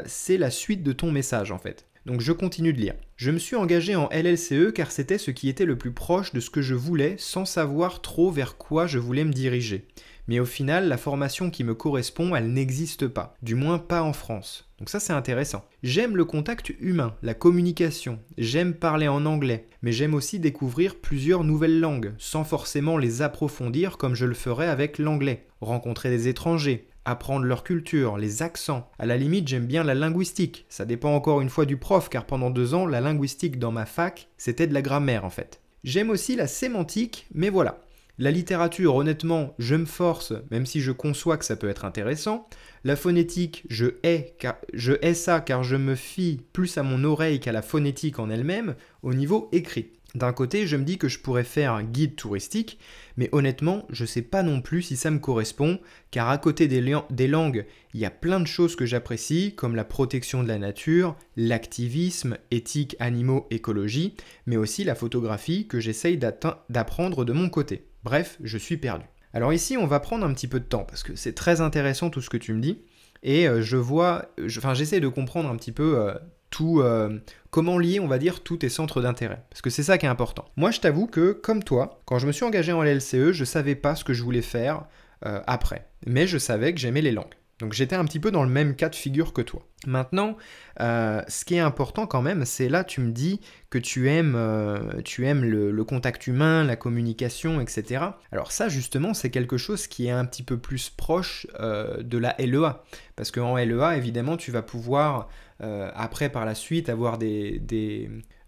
c'est 0.06 0.38
la 0.38 0.50
suite 0.50 0.84
de 0.84 0.92
ton 0.92 1.10
message 1.10 1.50
en 1.50 1.58
fait. 1.58 1.89
Donc 2.06 2.20
je 2.20 2.32
continue 2.32 2.72
de 2.72 2.80
lire. 2.80 2.94
Je 3.16 3.30
me 3.30 3.38
suis 3.38 3.56
engagé 3.56 3.94
en 3.94 4.08
LLCE 4.10 4.72
car 4.74 4.90
c'était 4.90 5.18
ce 5.18 5.30
qui 5.30 5.48
était 5.48 5.66
le 5.66 5.76
plus 5.76 5.92
proche 5.92 6.32
de 6.32 6.40
ce 6.40 6.50
que 6.50 6.62
je 6.62 6.74
voulais 6.74 7.16
sans 7.18 7.44
savoir 7.44 8.00
trop 8.00 8.30
vers 8.30 8.56
quoi 8.56 8.86
je 8.86 8.98
voulais 8.98 9.24
me 9.24 9.32
diriger. 9.32 9.86
Mais 10.26 10.38
au 10.38 10.44
final, 10.44 10.88
la 10.88 10.96
formation 10.96 11.50
qui 11.50 11.64
me 11.64 11.74
correspond, 11.74 12.36
elle 12.36 12.52
n'existe 12.52 13.08
pas, 13.08 13.34
du 13.42 13.54
moins 13.54 13.78
pas 13.78 14.02
en 14.02 14.12
France. 14.12 14.70
Donc 14.78 14.88
ça 14.88 15.00
c'est 15.00 15.12
intéressant. 15.12 15.64
J'aime 15.82 16.16
le 16.16 16.24
contact 16.24 16.72
humain, 16.80 17.16
la 17.22 17.34
communication, 17.34 18.18
j'aime 18.38 18.72
parler 18.72 19.08
en 19.08 19.26
anglais, 19.26 19.66
mais 19.82 19.92
j'aime 19.92 20.14
aussi 20.14 20.38
découvrir 20.38 20.94
plusieurs 20.96 21.44
nouvelles 21.44 21.80
langues, 21.80 22.14
sans 22.16 22.44
forcément 22.44 22.96
les 22.96 23.22
approfondir 23.22 23.98
comme 23.98 24.14
je 24.14 24.24
le 24.24 24.34
ferais 24.34 24.68
avec 24.68 24.98
l'anglais. 24.98 25.46
Rencontrer 25.60 26.08
des 26.08 26.28
étrangers, 26.28 26.88
apprendre 27.10 27.44
leur 27.44 27.64
culture, 27.64 28.16
les 28.16 28.42
accents. 28.42 28.90
À 28.98 29.06
la 29.06 29.16
limite, 29.16 29.48
j'aime 29.48 29.66
bien 29.66 29.84
la 29.84 29.94
linguistique. 29.94 30.66
Ça 30.68 30.84
dépend 30.84 31.14
encore 31.14 31.40
une 31.40 31.50
fois 31.50 31.66
du 31.66 31.76
prof, 31.76 32.08
car 32.08 32.26
pendant 32.26 32.50
deux 32.50 32.74
ans, 32.74 32.86
la 32.86 33.00
linguistique 33.00 33.58
dans 33.58 33.72
ma 33.72 33.86
fac, 33.86 34.28
c'était 34.38 34.66
de 34.66 34.74
la 34.74 34.82
grammaire 34.82 35.24
en 35.24 35.30
fait. 35.30 35.60
J'aime 35.84 36.10
aussi 36.10 36.36
la 36.36 36.46
sémantique, 36.46 37.26
mais 37.34 37.48
voilà. 37.48 37.82
La 38.18 38.30
littérature, 38.30 38.96
honnêtement, 38.96 39.54
je 39.58 39.74
me 39.74 39.86
force, 39.86 40.34
même 40.50 40.66
si 40.66 40.82
je 40.82 40.92
conçois 40.92 41.38
que 41.38 41.44
ça 41.46 41.56
peut 41.56 41.70
être 41.70 41.86
intéressant. 41.86 42.46
La 42.84 42.94
phonétique, 42.94 43.64
je 43.70 43.86
hais, 44.02 44.34
car, 44.38 44.56
je 44.74 44.92
hais 45.00 45.14
ça 45.14 45.40
car 45.40 45.64
je 45.64 45.76
me 45.76 45.94
fie 45.94 46.42
plus 46.52 46.76
à 46.76 46.82
mon 46.82 47.02
oreille 47.04 47.40
qu'à 47.40 47.52
la 47.52 47.62
phonétique 47.62 48.18
en 48.18 48.28
elle-même 48.28 48.74
au 49.02 49.14
niveau 49.14 49.48
écrit. 49.52 49.92
D'un 50.14 50.32
côté, 50.32 50.66
je 50.66 50.76
me 50.76 50.84
dis 50.84 50.98
que 50.98 51.08
je 51.08 51.20
pourrais 51.20 51.44
faire 51.44 51.72
un 51.72 51.84
guide 51.84 52.16
touristique, 52.16 52.78
mais 53.16 53.28
honnêtement, 53.30 53.86
je 53.90 54.02
ne 54.02 54.08
sais 54.08 54.22
pas 54.22 54.42
non 54.42 54.60
plus 54.60 54.82
si 54.82 54.96
ça 54.96 55.10
me 55.10 55.20
correspond, 55.20 55.78
car 56.10 56.28
à 56.28 56.38
côté 56.38 56.66
des, 56.66 56.80
langues, 57.28 57.64
il 57.94 58.00
y 58.00 58.04
a 58.04 58.10
plein 58.10 58.40
de 58.40 58.46
choses 58.46 58.74
que 58.74 58.86
j'apprécie, 58.86 59.54
comme 59.54 59.76
la 59.76 59.84
protection 59.84 60.42
de 60.42 60.48
la 60.48 60.58
nature, 60.58 61.16
l'activisme, 61.36 62.38
éthique, 62.50 62.96
animaux, 62.98 63.46
écologie, 63.50 64.16
mais 64.46 64.56
aussi 64.56 64.82
la 64.82 64.96
photographie 64.96 65.68
que 65.68 65.78
j'essaye 65.78 66.18
d'apprendre 66.18 67.24
de 67.24 67.32
mon 67.32 67.48
côté. 67.48 67.86
Bref, 68.02 68.36
je 68.42 68.58
suis 68.58 68.78
perdu. 68.78 69.04
Alors 69.32 69.52
ici, 69.52 69.76
on 69.76 69.86
va 69.86 70.00
prendre 70.00 70.26
un 70.26 70.34
petit 70.34 70.48
peu 70.48 70.58
de 70.58 70.64
temps, 70.64 70.84
parce 70.84 71.04
que 71.04 71.14
c'est 71.14 71.34
très 71.34 71.60
intéressant 71.60 72.10
tout 72.10 72.20
ce 72.20 72.30
que 72.30 72.36
tu 72.36 72.52
me 72.52 72.60
dis, 72.60 72.82
et 73.22 73.46
euh, 73.46 73.62
je 73.62 73.76
vois, 73.76 74.34
enfin 74.44 74.74
j'essaie 74.74 74.98
de 74.98 75.08
comprendre 75.08 75.50
un 75.50 75.56
petit 75.56 75.72
peu 75.72 75.98
euh, 75.98 76.14
tout, 76.50 76.80
euh, 76.80 77.18
comment 77.50 77.78
lier, 77.78 78.00
on 78.00 78.06
va 78.06 78.18
dire, 78.18 78.40
tous 78.42 78.58
tes 78.58 78.68
centres 78.68 79.00
d'intérêt. 79.00 79.44
Parce 79.50 79.62
que 79.62 79.70
c'est 79.70 79.82
ça 79.82 79.98
qui 79.98 80.06
est 80.06 80.10
important. 80.10 80.46
Moi, 80.56 80.70
je 80.70 80.80
t'avoue 80.80 81.06
que, 81.06 81.32
comme 81.32 81.62
toi, 81.62 82.00
quand 82.04 82.18
je 82.18 82.26
me 82.26 82.32
suis 82.32 82.44
engagé 82.44 82.72
en 82.72 82.82
LLCE, 82.82 83.32
je 83.32 83.44
savais 83.44 83.74
pas 83.74 83.94
ce 83.94 84.04
que 84.04 84.12
je 84.12 84.22
voulais 84.22 84.42
faire 84.42 84.84
euh, 85.26 85.40
après. 85.46 85.86
Mais 86.06 86.26
je 86.26 86.38
savais 86.38 86.72
que 86.72 86.80
j'aimais 86.80 87.02
les 87.02 87.12
langues. 87.12 87.34
Donc 87.58 87.74
j'étais 87.74 87.94
un 87.94 88.06
petit 88.06 88.20
peu 88.20 88.30
dans 88.30 88.42
le 88.42 88.48
même 88.48 88.74
cas 88.74 88.88
de 88.88 88.94
figure 88.94 89.34
que 89.34 89.42
toi. 89.42 89.66
Maintenant, 89.86 90.38
euh, 90.80 91.20
ce 91.28 91.44
qui 91.44 91.56
est 91.56 91.60
important 91.60 92.06
quand 92.06 92.22
même, 92.22 92.46
c'est 92.46 92.70
là 92.70 92.84
tu 92.84 93.02
me 93.02 93.10
dis 93.10 93.42
que 93.68 93.76
tu 93.76 94.08
aimes, 94.08 95.02
tu 95.04 95.26
aimes 95.26 95.44
le, 95.44 95.84
contact 95.84 96.26
humain, 96.26 96.64
la 96.64 96.76
communication, 96.76 97.60
etc. 97.60 98.02
Alors 98.32 98.50
ça 98.50 98.70
justement, 98.70 99.12
c'est 99.12 99.28
quelque 99.28 99.58
chose 99.58 99.88
qui 99.88 100.06
est 100.06 100.10
un 100.10 100.24
petit 100.24 100.42
peu 100.42 100.56
plus 100.56 100.88
proche 100.88 101.46
de 101.58 102.16
la 102.16 102.34
LEA. 102.38 102.82
Parce 103.14 103.30
qu'en 103.30 103.58
LEA, 103.58 103.94
évidemment, 103.94 104.38
tu 104.38 104.50
vas 104.52 104.62
pouvoir 104.62 105.28
euh, 105.28 105.49
après, 105.60 106.28
par 106.28 106.44
la 106.44 106.54
suite, 106.54 106.88
avoir 106.88 107.18
des, 107.18 107.60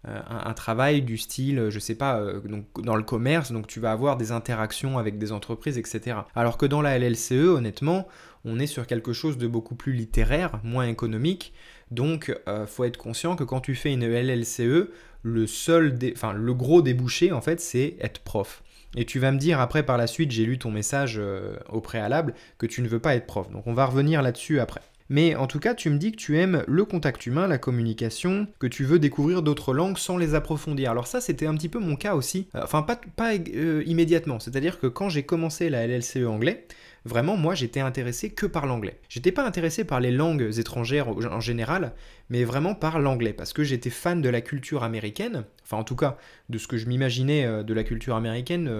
euh, 0.05 0.19
un, 0.29 0.53
travail 0.53 1.01
du 1.01 1.17
style, 1.17 1.69
je 1.69 1.79
sais 1.79 1.95
pas, 1.95 2.19
euh, 2.19 2.41
donc 2.41 2.65
dans 2.83 2.97
le 2.97 3.03
commerce, 3.03 3.53
donc 3.53 3.67
tu 3.67 3.79
vas 3.79 3.93
avoir 3.93 4.17
des 4.17 4.33
interactions 4.33 4.97
avec 4.97 5.17
des 5.17 5.31
entreprises, 5.31 5.77
etc. 5.77 6.17
Alors 6.35 6.57
que 6.57 6.65
dans 6.65 6.81
la 6.81 6.99
LLCE, 6.99 7.31
honnêtement, 7.31 8.09
on 8.43 8.59
est 8.59 8.67
sur 8.67 8.85
quelque 8.85 9.13
chose 9.13 9.37
de 9.37 9.47
beaucoup 9.47 9.75
plus 9.75 9.93
littéraire, 9.93 10.59
moins 10.61 10.87
économique. 10.87 11.53
Donc, 11.89 12.35
il 12.47 12.67
faut 12.67 12.83
être 12.83 12.97
conscient 12.97 13.37
que 13.37 13.45
quand 13.45 13.61
tu 13.61 13.75
fais 13.75 13.93
une 13.93 14.05
LLCE, 14.05 14.89
le 15.21 15.47
seul, 15.47 15.97
enfin 16.13 16.33
le 16.33 16.53
gros 16.53 16.81
débouché 16.81 17.31
en 17.31 17.39
fait, 17.39 17.61
c'est 17.61 17.95
être 18.01 18.19
prof. 18.21 18.61
Et 18.97 19.05
tu 19.05 19.19
vas 19.19 19.31
me 19.31 19.37
dire 19.37 19.61
après 19.61 19.83
par 19.83 19.97
la 19.97 20.07
suite, 20.07 20.31
j'ai 20.31 20.45
lu 20.45 20.57
ton 20.57 20.71
message 20.71 21.21
au 21.69 21.79
préalable, 21.81 22.33
que 22.57 22.65
tu 22.65 22.81
ne 22.81 22.87
veux 22.89 22.99
pas 22.99 23.15
être 23.15 23.27
prof. 23.27 23.49
Donc 23.51 23.67
on 23.67 23.73
va 23.73 23.85
revenir 23.85 24.21
là-dessus 24.21 24.59
après. 24.59 24.81
Mais 25.13 25.35
en 25.35 25.45
tout 25.45 25.59
cas, 25.59 25.75
tu 25.75 25.91
me 25.91 25.99
dis 25.99 26.11
que 26.11 26.17
tu 26.17 26.39
aimes 26.39 26.63
le 26.67 26.85
contact 26.85 27.27
humain, 27.27 27.45
la 27.45 27.59
communication, 27.59 28.47
que 28.57 28.65
tu 28.65 28.83
veux 28.83 28.97
découvrir 28.97 29.43
d'autres 29.43 29.71
langues 29.71 29.99
sans 29.99 30.17
les 30.17 30.33
approfondir. 30.33 30.89
Alors 30.89 31.05
ça, 31.05 31.21
c'était 31.21 31.45
un 31.45 31.53
petit 31.53 31.69
peu 31.69 31.77
mon 31.77 31.95
cas 31.95 32.15
aussi. 32.15 32.47
Euh, 32.55 32.61
enfin, 32.63 32.81
pas, 32.81 32.99
pas 33.15 33.33
euh, 33.35 33.83
immédiatement. 33.85 34.39
C'est-à-dire 34.39 34.79
que 34.79 34.87
quand 34.87 35.09
j'ai 35.09 35.21
commencé 35.21 35.69
la 35.69 35.85
LLCE 35.85 36.25
anglais, 36.25 36.65
Vraiment, 37.05 37.35
moi, 37.35 37.53
j'étais 37.53 37.81
intéressé 37.81 38.29
que 38.29 38.45
par 38.45 38.65
l'anglais. 38.65 38.97
J'étais 39.09 39.33
pas 39.33 39.45
intéressé 39.45 39.83
par 39.83 39.99
les 39.99 40.09
langues 40.09 40.57
étrangères 40.57 41.09
en 41.09 41.41
général, 41.41 41.91
mais 42.29 42.45
vraiment 42.45 42.75
par 42.75 42.97
l'anglais, 42.97 43.33
parce 43.33 43.51
que 43.51 43.61
j'étais 43.61 43.89
fan 43.89 44.21
de 44.21 44.29
la 44.29 44.39
culture 44.39 44.83
américaine, 44.83 45.43
enfin 45.63 45.75
en 45.75 45.83
tout 45.83 45.97
cas 45.97 46.17
de 46.47 46.57
ce 46.57 46.65
que 46.65 46.77
je 46.77 46.87
m'imaginais 46.87 47.45
euh, 47.45 47.61
de 47.61 47.73
la 47.73 47.83
culture 47.83 48.15
américaine 48.15 48.71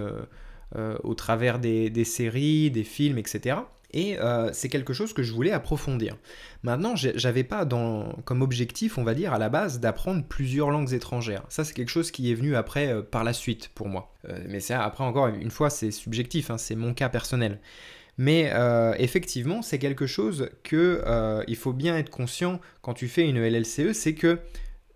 au 1.02 1.14
travers 1.14 1.58
des, 1.58 2.04
séries, 2.04 2.70
des 2.70 2.82
films, 2.82 3.18
etc. 3.18 3.56
Et 3.96 4.18
c'est 4.52 4.68
quelque 4.68 4.92
chose 4.92 5.12
que 5.12 5.22
je 5.22 5.32
voulais 5.32 5.52
approfondir. 5.52 6.16
Maintenant, 6.64 6.96
j'avais 6.96 7.44
pas 7.44 7.64
comme 8.24 8.42
objectif, 8.42 8.98
on 8.98 9.04
va 9.04 9.14
dire, 9.14 9.32
à 9.32 9.38
la 9.38 9.48
base, 9.48 9.78
d'apprendre 9.78 10.24
plusieurs 10.24 10.70
langues 10.70 10.92
étrangères. 10.92 11.44
Ça, 11.48 11.64
c'est 11.64 11.74
quelque 11.74 11.90
chose 11.90 12.10
qui 12.10 12.30
est 12.30 12.34
venu 12.34 12.56
après, 12.56 13.02
par 13.04 13.22
la 13.22 13.32
suite, 13.32 13.70
pour 13.72 13.88
moi. 13.88 14.12
mais 14.48 14.58
ça, 14.58 14.82
après, 14.82 15.04
encore 15.04 15.28
une 15.28 15.52
fois, 15.52 15.70
c'est 15.70 15.92
subjectif, 15.92 16.50
hein, 16.50 16.58
c'est 16.58 16.74
mon 16.74 16.92
cas 16.92 17.08
personnel. 17.08 17.60
Mais 18.16 18.50
euh, 18.52 18.94
effectivement, 18.98 19.62
c'est 19.62 19.78
quelque 19.78 20.06
chose 20.06 20.50
que 20.62 21.02
euh, 21.06 21.42
il 21.48 21.56
faut 21.56 21.72
bien 21.72 21.96
être 21.96 22.10
conscient 22.10 22.60
quand 22.82 22.94
tu 22.94 23.08
fais 23.08 23.28
une 23.28 23.40
LLCE, 23.40 23.92
c'est 23.92 24.14
que 24.14 24.38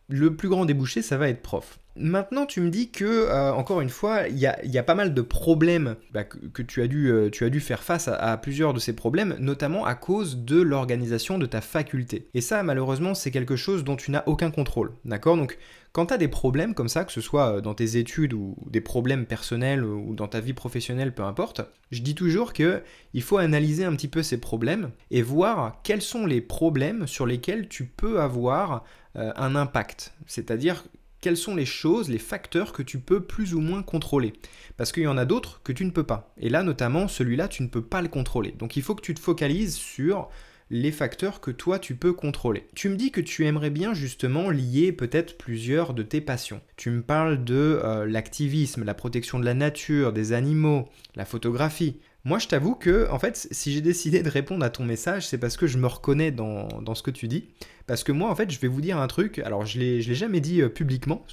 le 0.09 0.37
plus 0.37 0.49
grand 0.49 0.65
débouché, 0.65 1.03
ça 1.03 1.19
va 1.19 1.29
être 1.29 1.43
prof. 1.43 1.79
Maintenant, 1.99 2.47
tu 2.47 2.61
me 2.61 2.71
dis 2.71 2.91
que, 2.91 3.05
euh, 3.05 3.53
encore 3.53 3.81
une 3.81 3.89
fois, 3.89 4.29
il 4.29 4.39
y 4.39 4.47
a, 4.47 4.83
pas 4.83 4.95
mal 4.95 5.15
de 5.15 5.23
problèmes 5.23 5.97
bah, 6.13 6.25
que, 6.25 6.63
tu, 6.63 6.81
as 6.83 6.87
dû, 6.87 7.13
tu 7.33 7.45
as 7.45 7.51
dû 7.51 7.61
faire 7.61 7.83
face 7.83 8.09
à, 8.09 8.37
plusieurs 8.37 8.73
de 8.73 8.79
ces 8.79 8.95
problèmes, 8.95 9.37
notamment 9.41 9.85
à 9.85 9.95
cause 9.95 10.39
de 10.39 10.61
l'organisation 10.61 11.39
de 11.39 11.47
ta 11.47 11.61
faculté. 11.61 12.29
Et 12.35 12.41
ça, 12.41 12.63
malheureusement, 12.63 13.15
c'est 13.15 13.31
quelque 13.31 13.57
chose 13.57 13.85
dont 13.85 13.97
tu 13.97 14.11
n'as 14.11 14.23
aucun 14.27 14.51
contrôle. 14.51 14.93
D'accord? 15.05 15.37
Donc, 15.37 15.59
quand 15.93 16.07
tu 16.07 16.15
as 16.15 16.19
des 16.19 16.29
problèmes 16.29 16.75
comme 16.75 16.89
ça, 16.89 17.05
que 17.05 17.13
ce 17.13 17.21
soit 17.21 17.57
euh, 17.57 17.61
dans 17.61 17.75
tes 17.75 17.97
études 17.97 18.33
ou 18.33 18.57
des 18.67 18.81
problèmes 18.81 19.27
personnels 19.27 19.85
ou 19.85 20.15
dans 20.15 20.29
ta 20.29 20.41
vie 20.41 20.53
professionnelle, 20.53 21.15
peu 21.15 21.23
importe, 21.23 21.63
je 21.91 22.03
dis 22.03 22.15
toujours 22.15 22.53
que 22.53 22.83
il 23.15 23.23
faut 23.23 23.39
analyser 23.39 23.85
un 23.85 23.93
petit 23.97 24.09
peu 24.09 24.23
ces 24.23 24.39
problèmes 24.39 24.91
et 25.11 25.23
voir 25.23 25.81
quels 25.83 26.03
sont 26.03 26.27
les 26.27 26.41
problèmes 26.41 27.07
sur 27.07 27.27
lesquels 27.27 27.69
tu 27.69 27.87
peux 27.87 28.21
avoir 28.21 28.85
euh, 29.17 29.33
un 29.37 29.57
impact. 29.57 30.13
C'est-à-dire 30.27 30.85
quelles 31.21 31.37
sont 31.37 31.57
les 31.57 31.67
choses, 31.67 32.09
les 32.09 32.19
facteurs 32.19 32.73
que 32.73 32.83
tu 32.83 32.99
peux 32.99 33.21
plus 33.21 33.55
ou 33.55 33.61
moins 33.61 33.83
contrôler. 33.83 34.33
Parce 34.77 34.93
qu'il 34.93 35.03
y 35.03 35.09
en 35.09 35.19
a 35.19 35.25
d'autres 35.25 35.61
que 35.65 35.73
tu 35.73 35.85
ne 35.85 35.91
peux 35.91 36.05
pas. 36.05 36.33
Et 36.39 36.49
là, 36.49 36.63
notamment, 36.63 37.09
celui-là, 37.09 37.49
tu 37.49 37.63
ne 37.63 37.69
peux 37.69 37.83
pas 37.83 38.03
le 38.03 38.09
contrôler. 38.09 38.53
Donc 38.53 38.77
il 38.77 38.83
faut 38.83 38.95
que 38.95 39.03
tu 39.03 39.15
te 39.15 39.21
focalises 39.21 39.77
sur 39.77 40.29
les 40.71 40.93
facteurs 40.93 41.41
que 41.41 41.51
toi 41.51 41.79
tu 41.79 41.95
peux 41.95 42.13
contrôler. 42.13 42.67
Tu 42.75 42.89
me 42.89 42.97
dis 42.97 43.11
que 43.11 43.21
tu 43.21 43.47
aimerais 43.47 43.71
bien 43.71 43.95
justement 43.95 44.51
lier 44.51 44.93
peut-être 44.93 45.39
plusieurs 45.39 45.95
de 45.95 46.03
tes 46.03 46.21
passions. 46.21 46.61
Tu 46.77 46.91
me 46.91 47.03
parles 47.03 47.43
de 47.45 47.81
euh, 47.83 48.07
l'activisme, 48.07 48.85
la 48.85 48.95
protection 48.95 49.39
de 49.39 49.45
la 49.45 49.55
nature, 49.55 50.13
des 50.13 50.33
animaux, 50.33 50.89
la 51.15 51.25
photographie. 51.25 52.01
Moi, 52.29 52.39
je 52.39 52.47
t'avoue 52.47 52.75
que, 52.75 53.09
en 53.11 53.19
fait, 53.19 53.49
si 53.53 53.73
j'ai 53.73 53.81
décidé 53.81 54.23
de 54.23 54.29
répondre 54.29 54.63
à 54.63 54.69
ton 54.69 54.85
message, 54.85 55.27
c'est 55.27 55.39
parce 55.39 55.57
que 55.57 55.67
je 55.67 55.79
me 55.79 55.87
reconnais 55.87 56.31
dans, 56.31 56.95
ce 56.95 57.03
que 57.03 57.11
tu 57.11 57.27
dis. 57.27 57.49
Parce 57.87 58.05
que 58.05 58.13
moi, 58.13 58.29
en 58.29 58.35
fait, 58.35 58.51
je 58.51 58.61
vais 58.61 58.69
vous 58.69 58.83
dire 58.83 58.99
un 58.99 59.07
truc. 59.07 59.39
Alors, 59.39 59.65
je 59.65 59.79
ne 59.79 59.85
l'ai 59.85 60.03
jamais 60.03 60.41
dit 60.41 60.61
euh, 60.61 60.69
publiquement, 60.69 61.25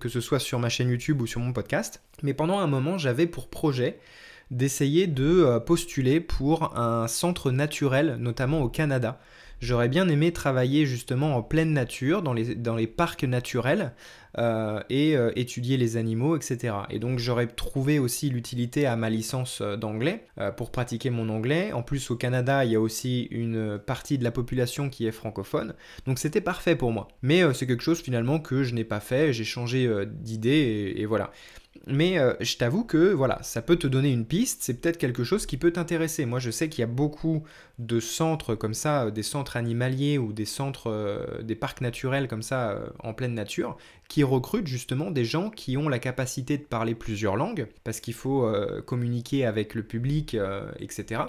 que 0.00 0.08
ce 0.08 0.20
soit 0.20 0.40
sur 0.40 0.58
ma 0.58 0.68
chaîne 0.68 0.88
YouTube 0.88 1.22
ou 1.22 1.28
sur 1.28 1.38
mon 1.38 1.52
podcast. 1.52 2.02
Mais 2.24 2.34
pendant 2.34 2.58
un 2.58 2.66
moment, 2.66 2.98
j'avais 2.98 3.28
pour 3.28 3.46
projet 3.46 4.00
d'essayer 4.50 5.06
de 5.06 5.22
euh, 5.22 5.60
postuler 5.60 6.18
pour 6.18 6.76
un 6.76 7.06
centre 7.06 7.52
naturel, 7.52 8.16
notamment 8.18 8.60
au 8.60 8.68
Canada. 8.68 9.20
J'aurais 9.60 9.88
bien 9.88 10.08
aimé 10.08 10.32
travailler 10.32 10.84
justement 10.84 11.36
en 11.36 11.42
pleine 11.44 11.72
nature, 11.72 12.22
dans 12.22 12.32
les, 12.32 12.56
dans 12.56 12.74
les 12.74 12.88
parcs 12.88 13.22
naturels, 13.22 13.92
euh, 14.38 14.80
et 14.90 15.16
euh, 15.16 15.32
étudier 15.36 15.76
les 15.76 15.96
animaux, 15.96 16.36
etc. 16.36 16.74
Et 16.90 16.98
donc 16.98 17.18
j'aurais 17.18 17.46
trouvé 17.46 17.98
aussi 17.98 18.30
l'utilité 18.30 18.86
à 18.86 18.96
ma 18.96 19.10
licence 19.10 19.62
d'anglais 19.62 20.26
pour 20.56 20.70
pratiquer 20.70 21.10
mon 21.10 21.28
anglais. 21.28 21.72
En 21.72 21.82
plus 21.82 22.10
au 22.10 22.16
Canada, 22.16 22.64
il 22.64 22.72
y 22.72 22.76
a 22.76 22.80
aussi 22.80 23.28
une 23.30 23.78
partie 23.78 24.18
de 24.18 24.24
la 24.24 24.30
population 24.30 24.88
qui 24.88 25.06
est 25.06 25.12
francophone, 25.12 25.74
donc 26.06 26.18
c'était 26.18 26.40
parfait 26.40 26.76
pour 26.76 26.92
moi. 26.92 27.08
Mais 27.22 27.42
c'est 27.54 27.66
quelque 27.66 27.82
chose 27.82 28.00
finalement 28.00 28.38
que 28.38 28.62
je 28.62 28.74
n'ai 28.74 28.84
pas 28.84 29.00
fait, 29.00 29.32
j'ai 29.32 29.44
changé 29.44 29.90
d'idée 30.06 30.94
et, 30.96 31.06
voilà. 31.06 31.30
Mais 31.86 32.18
euh, 32.18 32.34
je 32.40 32.56
t'avoue 32.56 32.84
que 32.84 33.12
voilà, 33.12 33.42
ça 33.42 33.62
peut 33.62 33.76
te 33.76 33.86
donner 33.86 34.10
une 34.10 34.26
piste, 34.26 34.62
c'est 34.62 34.80
peut-être 34.80 34.98
quelque 34.98 35.22
chose 35.22 35.46
qui 35.46 35.56
peut 35.56 35.72
t'intéresser. 35.72 36.26
Moi, 36.26 36.40
je 36.40 36.50
sais 36.50 36.68
qu'il 36.68 36.80
y 36.80 36.84
a 36.84 36.88
beaucoup 36.88 37.44
de 37.78 38.00
centres 38.00 38.56
comme 38.56 38.74
ça, 38.74 39.04
euh, 39.04 39.10
des 39.10 39.22
centres 39.22 39.56
animaliers 39.56 40.18
ou 40.18 40.32
des 40.32 40.44
centres, 40.44 40.90
euh, 40.90 41.42
des 41.42 41.54
parcs 41.54 41.80
naturels 41.80 42.26
comme 42.26 42.42
ça 42.42 42.78
en 42.98 43.14
pleine 43.14 43.34
nature, 43.34 43.76
qui 44.08 44.24
recrutent 44.24 44.66
justement 44.66 45.12
des 45.12 45.24
gens 45.24 45.48
qui 45.48 45.76
ont 45.76 45.88
la 45.88 46.00
capacité 46.00 46.58
de 46.58 46.64
parler 46.64 46.96
plusieurs 46.96 47.36
langues, 47.36 47.68
parce 47.84 48.00
qu'il 48.00 48.14
faut 48.14 48.50
communiquer 48.86 49.46
avec 49.46 49.74
le 49.74 49.82
public, 49.82 50.36
etc. 50.80 51.22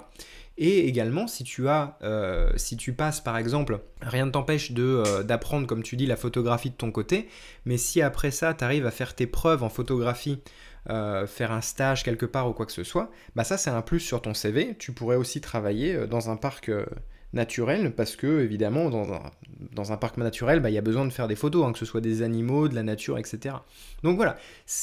Et 0.63 0.87
également, 0.87 1.25
si 1.25 1.43
tu 1.43 1.67
as, 1.69 1.97
euh, 2.03 2.51
si 2.55 2.77
tu 2.77 2.93
passes 2.93 3.19
par 3.19 3.35
exemple, 3.35 3.79
rien 3.99 4.27
ne 4.27 4.31
t'empêche 4.31 4.73
de 4.73 4.83
euh, 4.83 5.23
d'apprendre, 5.23 5.65
comme 5.65 5.81
tu 5.81 5.95
dis, 5.97 6.05
la 6.05 6.15
photographie 6.15 6.69
de 6.69 6.75
ton 6.75 6.91
côté, 6.91 7.27
mais 7.65 7.77
si 7.77 7.99
après 7.99 8.29
ça, 8.29 8.53
tu 8.53 8.63
arrives 8.63 8.85
à 8.85 8.91
faire 8.91 9.15
tes 9.15 9.25
preuves 9.25 9.63
en 9.63 9.69
photographie, 9.69 10.39
euh, 10.91 11.25
faire 11.25 11.51
un 11.51 11.61
stage 11.61 12.03
quelque 12.03 12.27
part 12.27 12.47
ou 12.47 12.53
quoi 12.53 12.67
que 12.67 12.71
ce 12.73 12.83
soit, 12.83 13.09
bah 13.35 13.43
ça 13.43 13.57
c'est 13.57 13.71
un 13.71 13.81
plus 13.81 14.01
sur 14.01 14.21
ton 14.21 14.35
CV. 14.35 14.75
Tu 14.77 14.91
pourrais 14.91 15.15
aussi 15.15 15.41
travailler 15.41 16.05
dans 16.05 16.29
un 16.29 16.35
parc 16.35 16.69
naturel 17.33 17.93
parce 17.95 18.15
que 18.15 18.41
évidemment 18.41 18.89
dans 18.89 19.91
un, 19.91 19.97
parc 19.97 20.17
naturel 20.17 20.59
bah, 20.59 20.69
il 20.69 20.73
y 20.73 20.77
a 20.77 20.81
besoin 20.81 21.05
de 21.05 21.11
faire 21.11 21.27
des 21.27 21.35
photos 21.35 21.65
hein, 21.65 21.71
que 21.71 21.79
ce 21.79 21.85
soit 21.85 22.01
des 22.01 22.23
animaux 22.23 22.67
de 22.67 22.75
la 22.75 22.83
nature 22.83 23.17
etc 23.17 23.55
donc 24.03 24.17
voilà 24.17 24.37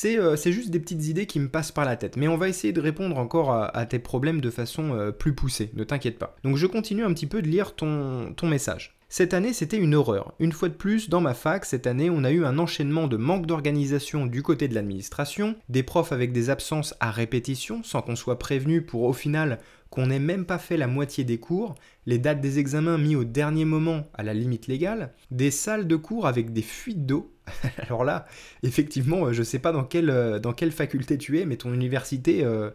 euh, 0.07 0.37
c'est 0.37 0.53
juste 0.53 0.71
des 0.71 0.81
petites 0.81 1.07
idées 1.07 1.27
qui 1.27 1.41
me 1.41 1.49
passent 1.49 1.73
par 1.73 1.85
la 1.85 1.97
tête. 1.97 2.17
Mais 2.17 2.29
on 2.29 2.37
va 2.37 2.49
essayer 2.49 2.73
de 2.73 2.81
répondre 2.81 3.19
encore 3.19 3.53
à, 3.53 3.87
tes 3.87 3.99
problèmes 3.99 4.41
de 4.41 4.51
façon 4.51 4.95
euh, 4.95 5.11
plus 5.11 5.35
poussée 5.35 5.71
ne 5.75 5.85
t'inquiète 5.85 6.19
pas. 6.19 6.37
Donc 6.45 6.57
je 6.57 6.67
continue 6.67 7.05
un 7.05 7.13
petit 7.13 7.27
peu 7.27 7.43
de 7.43 7.49
lire 7.49 7.75
ton, 7.75 8.33
ton 8.35 8.47
message. 8.47 8.95
Cette 9.11 9.33
année, 9.33 9.55
c'était 9.55 9.79
une 9.79 9.95
horreur. 9.95 10.35
Une 10.39 10.53
fois 10.53 10.69
de 10.69 10.75
plus, 10.75 11.09
dans 11.09 11.23
ma 11.23 11.33
fac, 11.33 11.65
cette 11.65 11.87
année, 11.87 12.11
on 12.11 12.25
a 12.25 12.31
eu 12.31 12.45
un 12.45 12.59
enchaînement 12.59 13.07
de 13.07 13.17
manque 13.17 13.47
d'organisation 13.47 14.27
du 14.27 14.43
côté 14.43 14.69
de 14.69 14.75
l'administration, 14.75 15.57
des 15.71 15.83
profs 15.83 16.13
avec 16.13 16.31
des 16.31 16.51
absences 16.51 16.95
à 17.01 17.11
répétition, 17.11 17.83
sans 17.83 18.03
qu'on 18.03 18.17
soit 18.17 18.39
prévenu 18.39 18.83
pour 18.83 19.05
au 19.05 19.15
final 19.15 19.61
qu'on 19.91 20.07
n'ait 20.09 20.19
même 20.19 20.45
pas 20.45 20.59
fait 20.59 20.77
la 20.77 20.87
moitié 20.87 21.25
des 21.25 21.39
cours, 21.39 21.75
les 22.07 22.19
dates 22.19 22.41
des 22.41 22.59
examens 22.59 22.99
mis 22.99 23.17
au 23.17 23.25
dernier 23.25 23.65
moment 23.65 24.07
à 24.15 24.23
la 24.23 24.35
limite 24.35 24.67
légale, 24.67 25.13
des 25.31 25.51
salles 25.51 25.87
de 25.87 25.97
cours 25.97 26.27
avec 26.27 26.53
des 26.53 26.63
fuites 26.63 27.07
d'eau. 27.07 27.33
Alors 27.79 28.05
là, 28.05 28.27
effectivement, 28.63 29.33
je 29.33 29.43
sais 29.43 29.59
pas 29.59 29.73
dans 29.73 29.85
quelle, 29.85 30.11
euh, 30.11 30.39
dans 30.39 30.53
quelle 30.53 30.73
faculté 30.73 31.17
tu 31.17 31.39
es, 31.39 31.47
mais 31.47 31.57
ton 31.57 31.73
université, 31.73 32.45
euh, 32.45 32.71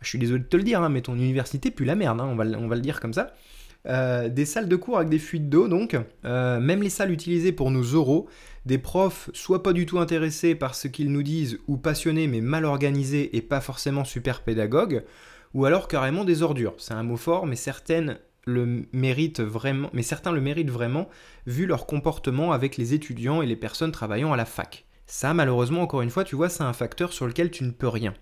je 0.00 0.08
suis 0.08 0.18
désolé 0.18 0.40
de 0.40 0.48
te 0.48 0.56
le 0.56 0.64
dire, 0.64 0.82
hein, 0.82 0.88
mais 0.88 1.02
ton 1.02 1.14
université 1.14 1.70
pue 1.70 1.84
la 1.84 1.94
merde, 1.94 2.20
hein, 2.20 2.28
on, 2.28 2.34
va, 2.34 2.44
on 2.44 2.66
va 2.66 2.74
le 2.74 2.82
dire 2.82 3.00
comme 3.00 3.14
ça. 3.14 3.34
Euh, 3.86 4.28
des 4.28 4.46
salles 4.46 4.68
de 4.68 4.74
cours 4.74 4.96
avec 4.96 5.08
des 5.08 5.20
fuites 5.20 5.48
d'eau, 5.48 5.68
donc, 5.68 5.96
même 6.24 6.82
les 6.82 6.90
salles 6.90 7.12
utilisées 7.12 7.52
pour 7.52 7.70
nos 7.70 7.94
oraux, 7.94 8.28
des 8.64 8.78
profs 8.78 9.30
soit 9.32 9.62
pas 9.62 9.72
du 9.72 9.86
tout 9.86 10.00
intéressés 10.00 10.56
par 10.56 10.74
ce 10.74 10.88
qu'ils 10.88 11.12
nous 11.12 11.22
disent, 11.22 11.58
ou 11.68 11.76
passionnés 11.76 12.26
mais 12.26 12.40
mal 12.40 12.64
organisés 12.64 13.36
et 13.36 13.42
pas 13.42 13.60
forcément 13.60 14.04
super 14.04 14.42
pédagogues, 14.42 15.04
ou 15.56 15.64
alors 15.64 15.88
carrément 15.88 16.24
des 16.24 16.42
ordures. 16.42 16.74
C'est 16.76 16.92
un 16.92 17.02
mot 17.02 17.16
fort, 17.16 17.46
mais 17.46 17.56
certaines 17.56 18.18
le 18.44 18.84
méritent 18.92 19.40
vraiment, 19.40 19.90
certains 20.02 20.30
le 20.30 20.42
méritent 20.42 20.70
vraiment 20.70 21.08
vu 21.46 21.64
leur 21.64 21.86
comportement 21.86 22.52
avec 22.52 22.76
les 22.76 22.92
étudiants 22.92 23.40
et 23.40 23.46
les 23.46 23.56
personnes 23.56 23.90
travaillant 23.90 24.34
à 24.34 24.36
la 24.36 24.44
fac. 24.44 24.84
Ça, 25.06 25.32
malheureusement, 25.32 25.80
encore 25.80 26.02
une 26.02 26.10
fois, 26.10 26.24
tu 26.24 26.36
vois, 26.36 26.50
c'est 26.50 26.62
un 26.62 26.74
facteur 26.74 27.14
sur 27.14 27.26
lequel 27.26 27.50
tu 27.50 27.64
ne 27.64 27.70
peux 27.70 27.88
rien. 27.88 28.12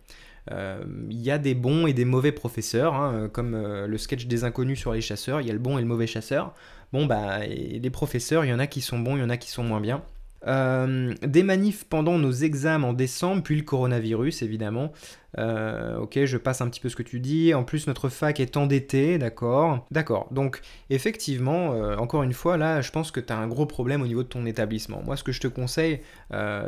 Euh, 0.52 0.84
il 1.10 1.20
y 1.20 1.32
a 1.32 1.38
des 1.38 1.56
bons 1.56 1.88
et 1.88 1.92
des 1.92 2.04
mauvais 2.04 2.30
professeurs, 2.30 2.94
hein, 2.94 3.28
comme 3.32 3.54
euh, 3.54 3.88
le 3.88 3.98
sketch 3.98 4.26
des 4.26 4.44
inconnus 4.44 4.78
sur 4.78 4.92
les 4.92 5.00
chasseurs, 5.00 5.40
il 5.40 5.48
y 5.48 5.50
a 5.50 5.54
le 5.54 5.58
bon 5.58 5.76
et 5.76 5.80
le 5.80 5.88
mauvais 5.88 6.06
chasseur. 6.06 6.54
Bon, 6.92 7.04
bah, 7.04 7.44
les 7.44 7.90
professeurs, 7.90 8.44
il 8.44 8.50
y 8.50 8.54
en 8.54 8.60
a 8.60 8.68
qui 8.68 8.80
sont 8.80 9.00
bons, 9.00 9.16
il 9.16 9.20
y 9.20 9.24
en 9.24 9.30
a 9.30 9.38
qui 9.38 9.50
sont 9.50 9.64
moins 9.64 9.80
bien. 9.80 10.04
Euh, 10.46 11.14
des 11.22 11.42
manifs 11.42 11.84
pendant 11.84 12.18
nos 12.18 12.32
examens 12.32 12.88
en 12.88 12.92
décembre, 12.92 13.42
puis 13.42 13.56
le 13.56 13.62
coronavirus 13.62 14.42
évidemment. 14.42 14.92
Euh, 15.36 15.98
ok, 15.98 16.24
je 16.26 16.36
passe 16.36 16.60
un 16.60 16.68
petit 16.68 16.80
peu 16.80 16.88
ce 16.88 16.96
que 16.96 17.02
tu 17.02 17.18
dis. 17.18 17.54
En 17.54 17.64
plus, 17.64 17.86
notre 17.86 18.08
fac 18.08 18.38
est 18.38 18.56
endettée, 18.56 19.18
d'accord 19.18 19.84
D'accord. 19.90 20.28
Donc, 20.30 20.60
effectivement, 20.90 21.72
euh, 21.72 21.96
encore 21.96 22.22
une 22.22 22.34
fois, 22.34 22.56
là, 22.56 22.82
je 22.82 22.90
pense 22.92 23.10
que 23.10 23.20
tu 23.20 23.32
as 23.32 23.38
un 23.38 23.48
gros 23.48 23.66
problème 23.66 24.02
au 24.02 24.06
niveau 24.06 24.22
de 24.22 24.28
ton 24.28 24.46
établissement. 24.46 25.02
Moi, 25.04 25.16
ce 25.16 25.24
que 25.24 25.32
je 25.32 25.40
te 25.40 25.48
conseille, 25.48 26.00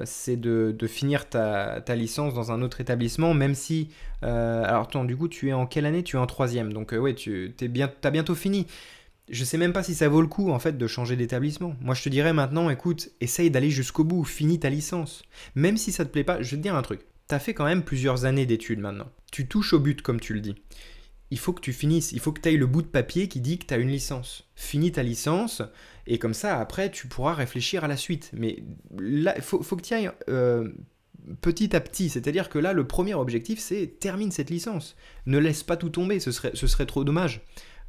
c'est 0.05 0.41
de, 0.41 0.87
finir 0.87 1.29
ta, 1.29 1.81
licence 1.95 2.35
dans 2.35 2.51
un 2.53 2.63
autre 2.63 2.81
établissement, 2.81 3.35
même 3.35 3.55
si... 3.55 3.91
alors, 4.23 4.83
attends, 4.83 5.05
du 5.05 5.17
coup, 5.17 5.29
tu 5.29 5.49
es 5.49 5.53
en 5.53 5.67
quelle 5.67 5.87
année? 5.87 6.03
Tu 6.03 6.17
es 6.17 6.19
en 6.19 6.27
troisième. 6.27 6.73
Donc, 6.73 6.93
ouais, 6.93 7.15
tu 7.15 7.55
as 7.61 8.11
bientôt 8.11 8.35
fini 8.35 8.67
je 9.29 9.45
sais 9.45 9.59
même 9.59 9.73
pas 9.73 9.83
si 9.83 9.95
ça 9.95 10.09
vaut 10.09 10.21
le 10.21 10.29
coup 10.29 10.51
en 10.51 10.59
fait 10.59 10.79
de 10.79 10.87
changer 10.87 11.17
d'établissement. 11.17 11.75
Moi 11.81 11.95
je 11.95 12.03
te 12.03 12.09
dirais 12.09 12.33
maintenant, 12.33 12.71
écoute, 12.71 13.11
essaye 13.21 13.51
d'aller 13.51 13.71
jusqu'au 13.71 14.05
bout, 14.05 14.25
finis 14.25 14.61
ta 14.61 14.71
licence. 14.71 15.23
Même 15.55 15.77
si 15.77 15.93
ça 15.93 16.05
te 16.05 16.11
plaît 16.11 16.25
pas, 16.25 16.43
je 16.43 16.51
vais 16.51 16.57
te 16.57 16.63
dire 16.63 16.77
un 16.77 16.83
truc. 16.83 17.01
T'as 17.27 17.39
fait 17.39 17.55
quand 17.55 17.65
même 17.65 17.83
plusieurs 17.83 18.25
années 18.25 18.47
d'études 18.47 18.79
maintenant. 18.79 19.11
Tu 19.33 19.49
touches 19.49 19.73
au 19.73 19.81
but 19.81 20.01
comme 20.03 20.21
tu 20.21 20.33
le 20.33 20.41
dis. 20.41 20.55
il 21.33 21.39
faut 21.39 21.53
que 21.53 21.61
tu 21.61 21.73
finisses, 21.73 22.13
il 22.13 22.21
faut 22.21 22.33
que 22.33 22.41
tu 22.41 22.49
ailles 22.49 22.57
le 22.57 22.67
bout 22.67 22.83
de 22.83 22.87
papier 22.87 23.27
qui 23.27 23.41
dit 23.41 23.59
que 23.59 23.67
tu 23.67 23.75
as 23.75 23.79
une 23.79 23.91
licence. 23.91 24.49
Finis 24.55 24.93
ta 24.93 25.03
licence, 25.03 25.63
et 26.07 26.19
comme 26.19 26.35
ça, 26.35 26.61
après, 26.61 26.91
tu 26.91 27.09
pourras 27.09 27.35
réfléchir 27.35 27.85
à 27.85 27.89
la 27.89 27.97
suite. 27.97 28.31
Mais 28.33 28.63
là, 28.97 29.35
il 29.37 29.43
faut, 29.43 29.59
que 29.59 29.83
tu 29.83 29.93
ailles 29.93 30.13
euh, 30.29 30.71
petit 31.41 31.75
à 31.75 31.81
petit. 31.81 32.09
C'est-à-dire 32.09 32.49
que 32.49 32.59
là, 32.59 32.73
le 32.73 32.87
premier 32.87 33.15
objectif, 33.15 33.59
c'est 33.59 33.99
termine 33.99 34.31
cette 34.31 34.51
licence. 34.51 34.97
Ne 35.27 35.39
laisse 35.39 35.65
pas 35.65 35.77
tout 35.77 35.91
tomber, 35.91 36.21
ce 36.21 36.31
serait, 36.31 36.53
ce 36.55 36.67
serait 36.67 36.87
trop 36.87 37.03
dommage. 37.03 37.43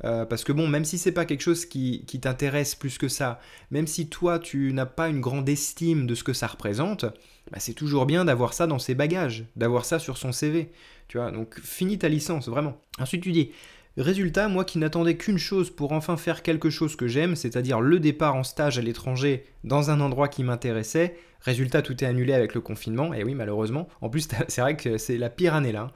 Euh, 0.03 0.25
parce 0.25 0.43
que 0.43 0.51
bon, 0.51 0.67
même 0.67 0.85
si 0.85 0.97
c'est 0.97 1.11
pas 1.11 1.25
quelque 1.25 1.41
chose 1.41 1.65
qui, 1.65 2.03
qui 2.05 2.19
t'intéresse 2.19 2.75
plus 2.75 2.97
que 2.97 3.07
ça, 3.07 3.39
même 3.71 3.87
si 3.87 4.09
toi 4.09 4.39
tu 4.39 4.71
n'as 4.73 4.85
pas 4.85 5.09
une 5.09 5.21
grande 5.21 5.49
estime 5.49 6.05
de 6.05 6.15
ce 6.15 6.23
que 6.23 6.33
ça 6.33 6.47
représente, 6.47 7.05
bah, 7.51 7.59
c'est 7.59 7.73
toujours 7.73 8.05
bien 8.05 8.25
d'avoir 8.25 8.53
ça 8.53 8.67
dans 8.67 8.79
ses 8.79 8.95
bagages, 8.95 9.45
d'avoir 9.55 9.85
ça 9.85 9.99
sur 9.99 10.17
son 10.17 10.31
CV. 10.31 10.71
Tu 11.07 11.17
vois, 11.17 11.31
donc 11.31 11.59
finis 11.61 11.97
ta 11.97 12.09
licence, 12.09 12.47
vraiment. 12.47 12.77
Ensuite 12.99 13.23
tu 13.23 13.31
dis, 13.31 13.51
résultat, 13.97 14.49
moi 14.49 14.65
qui 14.65 14.77
n'attendais 14.77 15.17
qu'une 15.17 15.37
chose 15.37 15.71
pour 15.71 15.93
enfin 15.93 16.17
faire 16.17 16.43
quelque 16.43 16.69
chose 16.69 16.95
que 16.95 17.07
j'aime, 17.07 17.35
c'est-à-dire 17.35 17.81
le 17.81 17.99
départ 17.99 18.35
en 18.35 18.43
stage 18.43 18.77
à 18.77 18.81
l'étranger 18.81 19.45
dans 19.63 19.89
un 19.89 19.99
endroit 19.99 20.27
qui 20.27 20.43
m'intéressait, 20.43 21.17
résultat 21.41 21.81
tout 21.81 22.03
est 22.03 22.07
annulé 22.07 22.33
avec 22.33 22.53
le 22.53 22.61
confinement, 22.61 23.13
et 23.13 23.23
oui 23.23 23.33
malheureusement, 23.33 23.87
en 24.01 24.09
plus 24.09 24.27
c'est 24.47 24.61
vrai 24.61 24.77
que 24.77 24.97
c'est 24.97 25.17
la 25.17 25.29
pire 25.29 25.55
année 25.55 25.71
là. 25.71 25.91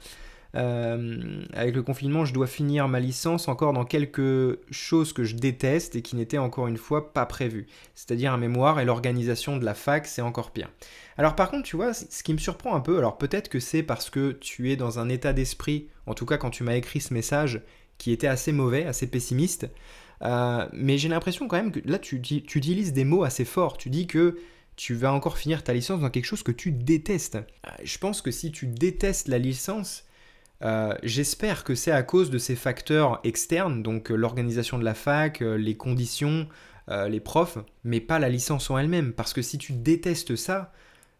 Euh, 0.54 1.44
avec 1.54 1.74
le 1.74 1.82
confinement, 1.82 2.24
je 2.24 2.34
dois 2.34 2.46
finir 2.46 2.86
ma 2.88 3.00
licence 3.00 3.48
encore 3.48 3.72
dans 3.72 3.84
quelque 3.84 4.60
chose 4.70 5.12
que 5.12 5.24
je 5.24 5.34
déteste 5.34 5.96
et 5.96 6.02
qui 6.02 6.16
n'était 6.16 6.38
encore 6.38 6.66
une 6.66 6.76
fois 6.76 7.12
pas 7.12 7.26
prévu. 7.26 7.66
C'est-à-dire 7.94 8.32
un 8.32 8.38
mémoire 8.38 8.80
et 8.80 8.84
l'organisation 8.84 9.56
de 9.56 9.64
la 9.64 9.74
fac, 9.74 10.06
c'est 10.06 10.22
encore 10.22 10.50
pire. 10.50 10.70
Alors 11.16 11.34
par 11.36 11.50
contre, 11.50 11.64
tu 11.64 11.76
vois, 11.76 11.94
ce 11.94 12.22
qui 12.22 12.32
me 12.32 12.38
surprend 12.38 12.74
un 12.74 12.80
peu, 12.80 12.98
alors 12.98 13.18
peut-être 13.18 13.48
que 13.48 13.60
c'est 13.60 13.82
parce 13.82 14.10
que 14.10 14.32
tu 14.32 14.70
es 14.70 14.76
dans 14.76 14.98
un 14.98 15.08
état 15.08 15.32
d'esprit, 15.32 15.88
en 16.06 16.14
tout 16.14 16.26
cas 16.26 16.36
quand 16.36 16.50
tu 16.50 16.64
m'as 16.64 16.76
écrit 16.76 17.00
ce 17.00 17.14
message, 17.14 17.62
qui 17.98 18.12
était 18.12 18.26
assez 18.26 18.52
mauvais, 18.52 18.84
assez 18.84 19.06
pessimiste. 19.06 19.68
Euh, 20.22 20.68
mais 20.72 20.98
j'ai 20.98 21.08
l'impression 21.08 21.48
quand 21.48 21.56
même 21.56 21.72
que 21.72 21.80
là, 21.84 21.98
tu, 21.98 22.20
tu 22.20 22.58
utilises 22.58 22.92
des 22.92 23.04
mots 23.04 23.24
assez 23.24 23.44
forts. 23.44 23.76
Tu 23.76 23.90
dis 23.90 24.06
que 24.06 24.38
tu 24.76 24.94
vas 24.94 25.12
encore 25.12 25.36
finir 25.36 25.62
ta 25.62 25.72
licence 25.72 26.00
dans 26.00 26.10
quelque 26.10 26.24
chose 26.24 26.42
que 26.42 26.52
tu 26.52 26.72
détestes. 26.72 27.36
Euh, 27.36 27.70
je 27.82 27.98
pense 27.98 28.22
que 28.22 28.30
si 28.30 28.52
tu 28.52 28.66
détestes 28.66 29.28
la 29.28 29.38
licence, 29.38 30.04
euh, 30.62 30.94
j'espère 31.02 31.64
que 31.64 31.74
c'est 31.74 31.90
à 31.90 32.02
cause 32.02 32.30
de 32.30 32.38
ces 32.38 32.54
facteurs 32.54 33.20
externes, 33.24 33.82
donc 33.82 34.10
euh, 34.10 34.14
l'organisation 34.14 34.78
de 34.78 34.84
la 34.84 34.94
fac, 34.94 35.42
euh, 35.42 35.56
les 35.56 35.76
conditions, 35.76 36.48
les 37.08 37.20
profs, 37.20 37.56
mais 37.84 38.00
pas 38.00 38.18
la 38.18 38.28
licence 38.28 38.68
en 38.68 38.76
elle-même. 38.76 39.14
Parce 39.14 39.32
que 39.32 39.40
si 39.40 39.56
tu 39.56 39.72
détestes 39.72 40.36
ça, 40.36 40.72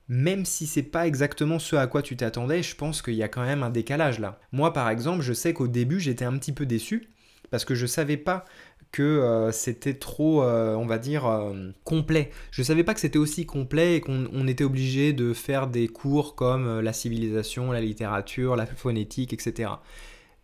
même 0.06 0.44
si 0.44 0.66
c'est 0.66 0.82
pas 0.82 1.06
exactement 1.06 1.58
ce 1.58 1.76
à 1.76 1.86
quoi 1.86 2.02
tu 2.02 2.14
t'attendais, 2.14 2.62
je 2.62 2.76
pense 2.76 3.00
qu'il 3.00 3.14
y 3.14 3.22
a 3.22 3.28
quand 3.28 3.44
même 3.44 3.62
un 3.62 3.70
décalage 3.70 4.18
là. 4.18 4.38
Moi 4.50 4.74
par 4.74 4.90
exemple, 4.90 5.22
je 5.22 5.32
sais 5.32 5.54
qu'au 5.54 5.68
début 5.68 5.98
j'étais 5.98 6.26
un 6.26 6.36
petit 6.36 6.52
peu 6.52 6.66
déçu 6.66 7.08
parce 7.50 7.64
que 7.64 7.74
je 7.74 7.86
savais 7.86 8.18
pas 8.18 8.44
que 8.92 9.02
euh, 9.02 9.50
c'était 9.52 9.94
trop, 9.94 10.42
euh, 10.42 10.74
on 10.74 10.86
va 10.86 10.98
dire, 10.98 11.26
euh, 11.26 11.70
complet. 11.82 12.30
Je 12.50 12.62
savais 12.62 12.84
pas 12.84 12.92
que 12.92 13.00
c'était 13.00 13.18
aussi 13.18 13.46
complet 13.46 13.96
et 13.96 14.00
qu'on 14.02 14.46
était 14.46 14.64
obligé 14.64 15.14
de 15.14 15.32
faire 15.32 15.66
des 15.66 15.88
cours 15.88 16.34
comme 16.34 16.80
la 16.80 16.92
civilisation, 16.92 17.72
la 17.72 17.80
littérature, 17.80 18.54
la 18.54 18.66
phonétique, 18.66 19.32
etc. 19.32 19.70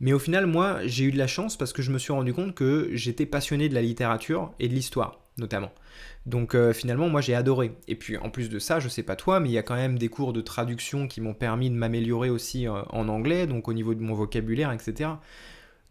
Mais 0.00 0.14
au 0.14 0.18
final, 0.18 0.46
moi, 0.46 0.78
j'ai 0.86 1.04
eu 1.04 1.12
de 1.12 1.18
la 1.18 1.26
chance 1.26 1.56
parce 1.56 1.72
que 1.72 1.82
je 1.82 1.92
me 1.92 1.98
suis 1.98 2.12
rendu 2.12 2.32
compte 2.32 2.54
que 2.54 2.88
j'étais 2.92 3.26
passionné 3.26 3.68
de 3.68 3.74
la 3.74 3.82
littérature 3.82 4.52
et 4.58 4.68
de 4.68 4.74
l'histoire, 4.74 5.20
notamment. 5.36 5.70
Donc 6.24 6.56
finalement, 6.72 7.08
moi, 7.08 7.20
j'ai 7.20 7.34
adoré. 7.34 7.72
Et 7.88 7.96
puis 7.96 8.16
en 8.16 8.30
plus 8.30 8.48
de 8.48 8.58
ça, 8.60 8.78
je 8.78 8.88
sais 8.88 9.02
pas 9.02 9.16
toi, 9.16 9.40
mais 9.40 9.48
il 9.48 9.52
y 9.52 9.58
a 9.58 9.62
quand 9.62 9.74
même 9.74 9.98
des 9.98 10.08
cours 10.08 10.32
de 10.32 10.40
traduction 10.40 11.08
qui 11.08 11.20
m'ont 11.20 11.34
permis 11.34 11.68
de 11.68 11.74
m'améliorer 11.74 12.30
aussi 12.30 12.68
en 12.68 13.08
anglais, 13.08 13.48
donc 13.48 13.66
au 13.66 13.72
niveau 13.72 13.94
de 13.94 14.00
mon 14.00 14.14
vocabulaire, 14.14 14.70
etc. 14.72 15.10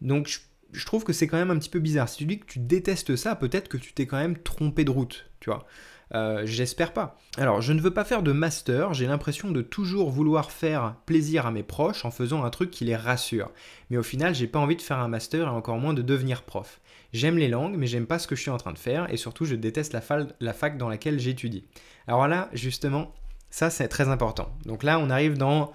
Donc 0.00 0.26
je 0.28 0.38
je 0.72 0.84
trouve 0.84 1.04
que 1.04 1.12
c'est 1.12 1.26
quand 1.26 1.36
même 1.36 1.50
un 1.50 1.58
petit 1.58 1.70
peu 1.70 1.78
bizarre. 1.78 2.08
Si 2.08 2.18
tu 2.18 2.24
dis 2.24 2.40
que 2.40 2.46
tu 2.46 2.58
détestes 2.58 3.16
ça, 3.16 3.34
peut-être 3.36 3.68
que 3.68 3.76
tu 3.76 3.92
t'es 3.92 4.06
quand 4.06 4.18
même 4.18 4.38
trompé 4.38 4.84
de 4.84 4.90
route, 4.90 5.30
tu 5.40 5.50
vois. 5.50 5.66
Euh, 6.14 6.42
j'espère 6.46 6.92
pas. 6.92 7.18
Alors, 7.36 7.60
je 7.60 7.72
ne 7.72 7.80
veux 7.80 7.92
pas 7.92 8.04
faire 8.04 8.22
de 8.22 8.32
master, 8.32 8.94
j'ai 8.94 9.06
l'impression 9.06 9.50
de 9.50 9.60
toujours 9.60 10.10
vouloir 10.10 10.50
faire 10.50 10.96
plaisir 11.04 11.46
à 11.46 11.50
mes 11.50 11.62
proches 11.62 12.04
en 12.04 12.10
faisant 12.10 12.44
un 12.44 12.50
truc 12.50 12.70
qui 12.70 12.84
les 12.84 12.96
rassure. 12.96 13.50
Mais 13.90 13.98
au 13.98 14.02
final, 14.02 14.34
j'ai 14.34 14.46
pas 14.46 14.58
envie 14.58 14.76
de 14.76 14.82
faire 14.82 14.98
un 14.98 15.08
master 15.08 15.46
et 15.46 15.50
encore 15.50 15.78
moins 15.78 15.94
de 15.94 16.02
devenir 16.02 16.42
prof. 16.42 16.80
J'aime 17.12 17.38
les 17.38 17.48
langues, 17.48 17.76
mais 17.76 17.86
j'aime 17.86 18.06
pas 18.06 18.18
ce 18.18 18.26
que 18.26 18.36
je 18.36 18.42
suis 18.42 18.50
en 18.50 18.58
train 18.58 18.72
de 18.72 18.78
faire 18.78 19.12
et 19.12 19.16
surtout, 19.16 19.44
je 19.44 19.54
déteste 19.54 19.92
la, 19.92 20.02
la 20.40 20.52
fac 20.52 20.78
dans 20.78 20.88
laquelle 20.88 21.18
j'étudie. 21.18 21.64
Alors 22.06 22.26
là, 22.28 22.48
justement, 22.52 23.14
ça 23.50 23.70
c'est 23.70 23.88
très 23.88 24.08
important. 24.08 24.50
Donc 24.64 24.82
là, 24.82 24.98
on 24.98 25.10
arrive 25.10 25.38
dans 25.38 25.72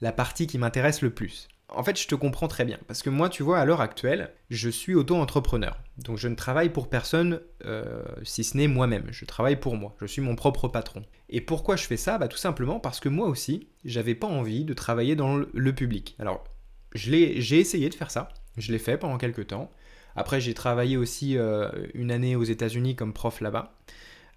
la 0.00 0.12
partie 0.12 0.46
qui 0.46 0.58
m'intéresse 0.58 1.02
le 1.02 1.10
plus 1.10 1.48
en 1.74 1.82
fait, 1.82 2.00
je 2.00 2.06
te 2.06 2.14
comprends 2.14 2.48
très 2.48 2.64
bien. 2.64 2.78
Parce 2.86 3.02
que 3.02 3.10
moi, 3.10 3.28
tu 3.28 3.42
vois, 3.42 3.58
à 3.58 3.64
l'heure 3.64 3.80
actuelle, 3.80 4.32
je 4.50 4.68
suis 4.68 4.94
auto-entrepreneur. 4.94 5.76
Donc, 5.98 6.18
je 6.18 6.28
ne 6.28 6.34
travaille 6.34 6.70
pour 6.70 6.88
personne 6.88 7.40
euh, 7.64 8.02
si 8.22 8.44
ce 8.44 8.56
n'est 8.56 8.68
moi-même. 8.68 9.06
Je 9.10 9.24
travaille 9.24 9.56
pour 9.56 9.76
moi. 9.76 9.94
Je 10.00 10.06
suis 10.06 10.22
mon 10.22 10.36
propre 10.36 10.68
patron. 10.68 11.04
Et 11.28 11.40
pourquoi 11.40 11.76
je 11.76 11.84
fais 11.84 11.96
ça? 11.96 12.18
Bah, 12.18 12.28
Tout 12.28 12.38
simplement 12.38 12.80
parce 12.80 13.00
que 13.00 13.08
moi 13.08 13.26
aussi, 13.26 13.68
j'avais 13.84 14.14
pas 14.14 14.26
envie 14.26 14.64
de 14.64 14.74
travailler 14.74 15.16
dans 15.16 15.36
le, 15.36 15.72
public. 15.72 16.16
Alors, 16.18 16.44
j'ai 16.94 17.58
essayé 17.58 17.88
de 17.88 17.94
faire 17.94 18.10
ça. 18.10 18.28
Je 18.58 18.72
l'ai 18.72 18.78
fait 18.78 18.98
pendant 18.98 19.18
quelques 19.18 19.48
temps. 19.48 19.70
Après, 20.14 20.40
j'ai 20.40 20.54
travaillé 20.54 20.96
aussi 20.96 21.38
euh, 21.38 21.70
une 21.94 22.10
année 22.10 22.36
aux 22.36 22.44
États-Unis 22.44 22.96
comme 22.96 23.12
prof 23.12 23.40
là-bas. 23.40 23.74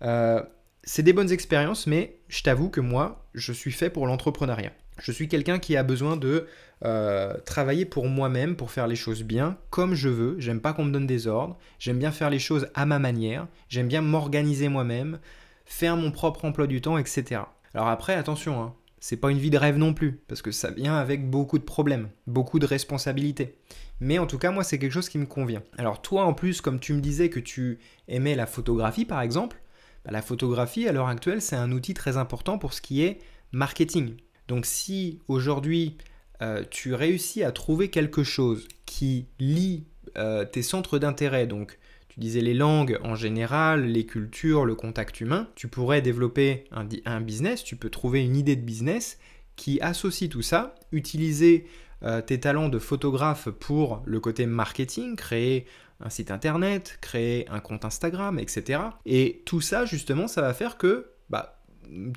Euh, 0.02 0.42
c'est 0.84 1.04
des 1.04 1.14
bonnes 1.14 1.32
expériences, 1.32 1.88
mais 1.88 2.20
je 2.30 2.44
t'avoue 2.44 2.70
que 2.70 2.80
moi, 2.80 3.28
je 3.34 3.52
suis 3.52 3.72
fait 3.72 3.90
pour 3.90 4.08
l'entrepreneuriat. 4.08 4.72
Je 4.98 5.12
suis 5.12 5.28
quelqu'un 5.28 5.60
qui 5.60 5.76
a 5.76 5.84
besoin 5.84 6.18
de 6.18 6.48
euh, 6.84 7.34
travailler 7.46 7.86
pour 7.86 8.08
moi-même, 8.08 8.56
pour 8.56 8.72
faire 8.72 8.88
les 8.88 8.96
choses 8.96 9.24
bien, 9.24 9.58
comme 9.70 9.94
je 9.94 10.10
veux. 10.10 10.36
J'aime 10.40 10.62
pas 10.62 10.74
qu'on 10.74 10.86
me 10.86 10.92
donne 10.92 11.08
des 11.08 11.28
ordres. 11.28 11.58
J'aime 11.80 12.00
bien 12.00 12.12
faire 12.12 12.30
les 12.30 12.40
choses 12.40 12.68
à 12.74 12.86
ma 12.86 13.00
manière. 13.00 13.48
J'aime 13.70 13.88
bien 13.88 14.02
m'organiser 14.02 14.70
moi-même, 14.70 15.20
faire 15.66 15.98
mon 15.98 16.12
propre 16.12 16.46
emploi 16.46 16.68
du 16.68 16.82
temps, 16.82 16.98
etc. 16.98 17.42
Alors 17.74 17.88
après, 17.88 18.14
attention, 18.14 18.62
hein, 18.62 18.74
c'est 19.00 19.18
pas 19.18 19.32
une 19.32 19.38
vie 19.38 19.50
de 19.50 19.58
rêve 19.58 19.78
non 19.78 19.94
plus, 19.94 20.22
parce 20.28 20.42
que 20.42 20.52
ça 20.52 20.72
vient 20.72 20.96
avec 20.96 21.30
beaucoup 21.30 21.60
de 21.60 21.64
problèmes, 21.64 22.10
beaucoup 22.26 22.60
de 22.60 22.66
responsabilités. 22.66 23.58
Mais 24.00 24.18
en 24.18 24.26
tout 24.26 24.38
cas, 24.38 24.52
moi, 24.52 24.64
c'est 24.64 24.80
quelque 24.80 24.92
chose 24.92 25.10
qui 25.10 25.18
me 25.18 25.26
convient. 25.26 25.62
Alors 25.78 26.02
toi, 26.02 26.26
en 26.26 26.34
plus, 26.34 26.62
comme 26.62 26.80
tu 26.80 26.94
me 26.94 27.02
disais 27.02 27.30
que 27.30 27.40
tu 27.40 27.80
aimais 28.08 28.36
la 28.36 28.46
photographie, 28.46 29.06
par 29.06 29.22
exemple, 29.22 29.58
bah, 30.06 30.12
la 30.12 30.22
photographie, 30.22 30.88
à 30.88 30.92
l'heure 30.92 31.08
actuelle, 31.08 31.42
c'est 31.42 31.56
un 31.56 31.72
outil 31.72 31.94
très 31.94 32.18
important 32.18 32.58
pour 32.58 32.74
ce 32.74 32.82
qui 32.82 33.04
est 33.04 33.20
marketing. 33.52 34.16
Donc 34.48 34.66
si 34.66 35.20
aujourd'hui 35.28 35.98
euh, 36.42 36.64
tu 36.70 36.94
réussis 36.94 37.44
à 37.44 37.52
trouver 37.52 37.90
quelque 37.90 38.24
chose 38.24 38.68
qui 38.86 39.28
lie 39.40 39.86
euh, 40.18 40.46
tes 40.46 40.62
centres 40.62 41.00
d'intérêt, 41.00 41.48
donc 41.48 41.80
tu 42.10 42.20
disais 42.20 42.42
les 42.42 42.54
langues 42.54 43.00
en 43.04 43.16
général, 43.16 43.86
les 43.86 44.06
cultures, 44.06 44.66
le 44.66 44.76
contact 44.76 45.20
humain, 45.22 45.50
tu 45.56 45.68
pourrais 45.68 46.02
développer 46.02 46.66
un, 46.72 47.22
business, 47.22 47.64
tu 47.64 47.76
peux 47.76 47.90
trouver 47.90 48.24
une 48.24 48.36
idée 48.36 48.56
de 48.56 48.62
business 48.62 49.18
qui 49.56 49.80
associe 49.82 50.30
tout 50.30 50.42
ça, 50.42 50.76
utiliser 50.92 51.68
euh, 52.04 52.22
tes 52.22 52.40
talents 52.40 52.70
de 52.70 52.80
photographe 52.80 53.50
pour 53.50 54.02
le 54.06 54.20
côté 54.20 54.46
marketing, 54.46 55.16
créer 55.16 55.66
un 56.02 56.10
site 56.10 56.32
internet, 56.32 56.98
créer 57.02 57.48
un 57.50 57.60
compte 57.60 57.86
Instagram, 57.86 58.40
etc. 58.40 58.82
Et 59.06 59.42
tout 59.46 59.62
ça, 59.62 59.86
justement, 59.86 60.28
ça 60.28 60.42
va 60.42 60.54
faire 60.54 60.78
que 60.78 61.12
bah, 61.30 61.55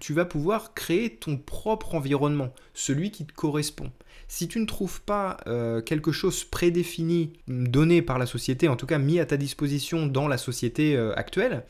tu 0.00 0.12
vas 0.12 0.24
pouvoir 0.24 0.74
créer 0.74 1.16
ton 1.16 1.37
propre 1.37 1.94
environnement, 1.94 2.52
celui 2.74 3.11
qui 3.11 3.26
te 3.26 3.33
correspond. 3.33 3.90
Si 4.26 4.48
tu 4.48 4.61
ne 4.61 4.66
trouves 4.66 5.00
pas 5.02 5.38
euh, 5.46 5.81
quelque 5.81 6.12
chose 6.12 6.44
prédéfini, 6.44 7.33
donné 7.46 8.02
par 8.02 8.18
la 8.18 8.26
société, 8.26 8.68
en 8.68 8.76
tout 8.76 8.87
cas 8.87 8.98
mis 8.98 9.20
à 9.20 9.26
ta 9.26 9.37
disposition 9.37 10.07
dans 10.07 10.28
la 10.28 10.38
société 10.38 10.96
euh, 10.96 11.14
actuelle, 11.16 11.64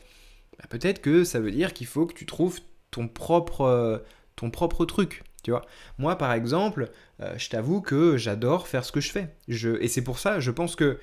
bah, 0.57 0.65
peut-être 0.69 1.01
que 1.01 1.23
ça 1.23 1.39
veut 1.39 1.51
dire 1.51 1.73
qu'il 1.73 1.87
faut 1.87 2.05
que 2.05 2.13
tu 2.13 2.25
trouves 2.25 2.59
ton 2.91 3.07
propre, 3.07 3.61
euh, 3.61 3.97
ton 4.35 4.49
propre 4.49 4.85
truc. 4.85 5.23
Tu 5.43 5.51
vois 5.51 5.65
Moi, 5.97 6.17
par 6.17 6.33
exemple, 6.33 6.91
je 7.37 7.49
t'avoue 7.49 7.79
que 7.79 8.17
j'adore 8.17 8.67
faire 8.67 8.83
ce 8.83 8.91
que 8.91 8.99
je 8.99 9.09
fais. 9.09 9.29
Et 9.47 9.87
c'est 9.87 10.03
pour 10.03 10.19
ça, 10.19 10.41
je 10.41 10.51
pense 10.51 10.75
que 10.75 10.99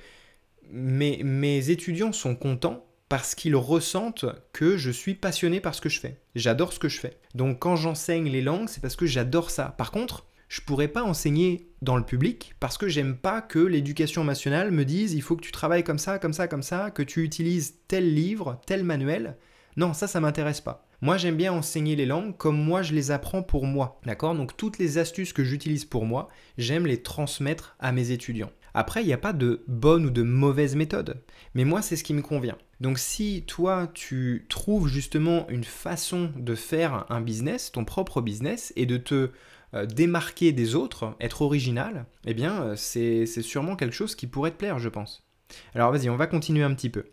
mes, 0.69 1.23
mes 1.23 1.71
étudiants 1.71 2.11
sont 2.11 2.35
contents 2.35 2.85
parce 3.09 3.35
qu'ils 3.35 3.55
ressentent 3.55 4.25
que 4.53 4.77
je 4.77 4.91
suis 4.91 5.15
passionné 5.15 5.59
par 5.59 5.75
ce 5.75 5.81
que 5.81 5.89
je 5.89 5.99
fais. 5.99 6.19
J'adore 6.35 6.73
ce 6.73 6.79
que 6.79 6.89
je 6.89 6.99
fais. 6.99 7.17
Donc 7.35 7.59
quand 7.59 7.75
j'enseigne 7.75 8.29
les 8.29 8.41
langues, 8.41 8.69
c'est 8.69 8.81
parce 8.81 8.95
que 8.95 9.05
j'adore 9.05 9.49
ça. 9.49 9.75
Par 9.77 9.91
contre, 9.91 10.25
je 10.49 10.61
pourrais 10.61 10.87
pas 10.87 11.03
enseigner 11.03 11.69
dans 11.81 11.97
le 11.97 12.05
public 12.05 12.55
parce 12.59 12.77
que 12.77 12.87
j'aime 12.87 13.17
pas 13.17 13.41
que 13.41 13.59
l'éducation 13.59 14.23
nationale 14.23 14.71
me 14.71 14.85
dise 14.85 15.13
il 15.13 15.21
faut 15.21 15.35
que 15.35 15.41
tu 15.41 15.51
travailles 15.51 15.83
comme 15.83 15.99
ça, 15.99 16.19
comme 16.19 16.33
ça, 16.33 16.47
comme 16.47 16.63
ça, 16.63 16.91
que 16.91 17.03
tu 17.03 17.23
utilises 17.23 17.75
tel 17.87 18.13
livre, 18.13 18.61
tel 18.65 18.83
manuel. 18.83 19.37
Non, 19.75 19.93
ça, 19.93 20.07
ça 20.07 20.19
m'intéresse 20.19 20.61
pas. 20.61 20.87
Moi, 21.01 21.17
j'aime 21.17 21.35
bien 21.35 21.53
enseigner 21.53 21.95
les 21.95 22.07
langues 22.07 22.35
comme 22.35 22.57
moi 22.57 22.81
je 22.81 22.95
les 22.95 23.11
apprends 23.11 23.43
pour 23.43 23.65
moi. 23.65 24.01
D'accord? 24.05 24.33
Donc, 24.33 24.57
toutes 24.57 24.79
les 24.79 24.97
astuces 24.97 25.33
que 25.33 25.43
j'utilise 25.43 25.85
pour 25.85 26.05
moi, 26.05 26.29
j'aime 26.57 26.87
les 26.87 27.03
transmettre 27.03 27.75
à 27.79 27.91
mes 27.91 28.09
étudiants. 28.09 28.51
Après, 28.73 29.03
il 29.03 29.05
n'y 29.05 29.13
a 29.13 29.19
pas 29.19 29.33
de 29.33 29.63
bonne 29.67 30.07
ou 30.07 30.09
de 30.09 30.23
mauvaise 30.23 30.75
méthode. 30.75 31.21
Mais 31.53 31.65
moi, 31.65 31.83
c'est 31.83 31.95
ce 31.95 32.03
qui 32.03 32.15
me 32.15 32.23
convient. 32.23 32.57
Donc 32.79 32.99
si 32.99 33.43
toi, 33.47 33.89
tu 33.93 34.45
trouves 34.49 34.87
justement 34.87 35.47
une 35.49 35.63
façon 35.63 36.31
de 36.35 36.55
faire 36.55 37.05
un 37.09 37.21
business, 37.21 37.71
ton 37.71 37.85
propre 37.85 38.21
business, 38.21 38.71
et 38.75 38.85
de 38.85 38.97
te 38.97 39.31
euh, 39.73 39.85
démarquer 39.85 40.51
des 40.51 40.75
autres, 40.75 41.15
être 41.19 41.41
original, 41.41 42.05
eh 42.25 42.33
bien, 42.33 42.61
euh, 42.61 42.75
c'est 42.75 43.25
sûrement 43.25 43.75
quelque 43.75 43.95
chose 43.95 44.15
qui 44.15 44.27
pourrait 44.27 44.51
te 44.51 44.57
plaire, 44.57 44.79
je 44.79 44.89
pense. 44.89 45.27
Alors 45.73 45.91
vas-y, 45.91 46.09
on 46.09 46.17
va 46.17 46.27
continuer 46.27 46.63
un 46.63 46.73
petit 46.73 46.89
peu. 46.89 47.05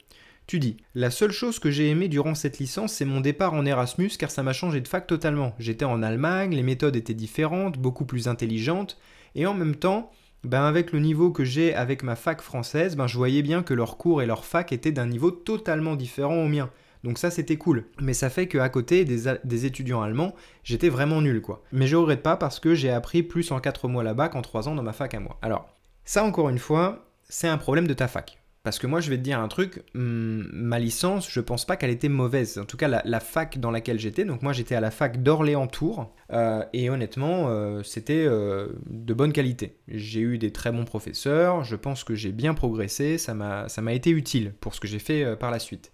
Tu 0.46 0.58
dis, 0.58 0.76
la 0.94 1.10
seule 1.10 1.32
chose 1.32 1.58
que 1.58 1.70
j'ai 1.70 1.88
aimé 1.88 2.08
durant 2.08 2.34
cette 2.34 2.58
licence, 2.58 2.92
c'est 2.92 3.06
mon 3.06 3.22
départ 3.22 3.54
en 3.54 3.64
Erasmus 3.64 4.10
car 4.18 4.30
ça 4.30 4.42
m'a 4.42 4.52
changé 4.52 4.82
de 4.82 4.88
fac 4.88 5.06
totalement. 5.06 5.54
J'étais 5.58 5.86
en 5.86 6.02
Allemagne, 6.02 6.54
les 6.54 6.62
méthodes 6.62 6.96
étaient 6.96 7.14
différentes, 7.14 7.78
beaucoup 7.78 8.04
plus 8.04 8.28
intelligentes, 8.28 8.98
et 9.34 9.46
en 9.46 9.54
même 9.54 9.76
temps, 9.76 10.12
ben 10.44 10.62
avec 10.62 10.92
le 10.92 11.00
niveau 11.00 11.30
que 11.30 11.44
j'ai 11.44 11.74
avec 11.74 12.02
ma 12.02 12.16
fac 12.16 12.40
française, 12.40 12.96
ben 12.96 13.06
je 13.06 13.16
voyais 13.16 13.42
bien 13.42 13.62
que 13.62 13.74
leurs 13.74 13.96
cours 13.96 14.22
et 14.22 14.26
leur 14.26 14.44
fac 14.44 14.72
étaient 14.72 14.92
d'un 14.92 15.06
niveau 15.06 15.30
totalement 15.30 15.96
différent 15.96 16.36
au 16.36 16.48
mien. 16.48 16.70
Donc 17.02 17.18
ça 17.18 17.30
c'était 17.30 17.56
cool. 17.56 17.84
Mais 18.00 18.14
ça 18.14 18.30
fait 18.30 18.48
qu'à 18.48 18.68
côté 18.68 19.04
des, 19.04 19.66
étudiants 19.66 20.02
allemands, 20.02 20.34
j'étais 20.62 20.88
vraiment 20.88 21.20
nul 21.20 21.40
quoi. 21.42 21.62
Mais 21.72 21.86
je 21.86 21.96
regrette 21.96 22.22
pas 22.22 22.36
parce 22.36 22.60
que 22.60 22.74
j'ai 22.74 22.90
appris 22.90 23.22
plus 23.22 23.50
en 23.52 23.60
4 23.60 23.88
mois 23.88 24.02
là-bas 24.02 24.28
qu'en 24.28 24.42
3 24.42 24.68
ans 24.68 24.74
dans 24.74 24.82
ma 24.82 24.92
fac 24.92 25.14
à 25.14 25.20
moi. 25.20 25.38
Alors, 25.42 25.68
ça 26.04 26.24
encore 26.24 26.48
une 26.48 26.58
fois, 26.58 27.06
c'est 27.28 27.48
un 27.48 27.58
problème 27.58 27.86
de 27.86 27.94
ta 27.94 28.08
fac. 28.08 28.43
Parce 28.64 28.78
que 28.78 28.86
moi, 28.86 29.02
je 29.02 29.10
vais 29.10 29.18
te 29.18 29.22
dire 29.22 29.40
un 29.40 29.48
truc, 29.48 29.82
hmm, 29.92 30.44
ma 30.50 30.78
licence, 30.78 31.30
je 31.30 31.40
pense 31.40 31.66
pas 31.66 31.76
qu'elle 31.76 31.90
était 31.90 32.08
mauvaise. 32.08 32.56
En 32.56 32.64
tout 32.64 32.78
cas, 32.78 32.88
la, 32.88 33.20
fac 33.20 33.58
dans 33.58 33.70
laquelle 33.70 34.00
j'étais, 34.00 34.24
donc 34.24 34.40
moi 34.40 34.54
j'étais 34.54 34.74
à 34.74 34.80
la 34.80 34.90
fac 34.90 35.22
d'Orléans-Tours, 35.22 36.10
euh, 36.32 36.64
et 36.72 36.88
honnêtement, 36.88 37.50
euh, 37.50 37.82
c'était 37.82 38.24
euh, 38.26 38.68
de 38.88 39.12
bonne 39.12 39.34
qualité. 39.34 39.76
J'ai 39.88 40.20
eu 40.20 40.38
des 40.38 40.50
très 40.50 40.72
bons 40.72 40.86
professeurs, 40.86 41.62
je 41.62 41.76
pense 41.76 42.04
que 42.04 42.14
j'ai 42.14 42.32
bien 42.32 42.54
progressé, 42.54 43.18
ça 43.18 43.34
m'a 43.34 43.92
été 43.92 44.08
utile 44.08 44.54
pour 44.60 44.74
ce 44.74 44.80
que 44.80 44.88
j'ai 44.88 44.98
fait 44.98 45.36
par 45.36 45.50
la 45.50 45.58
suite. 45.58 45.92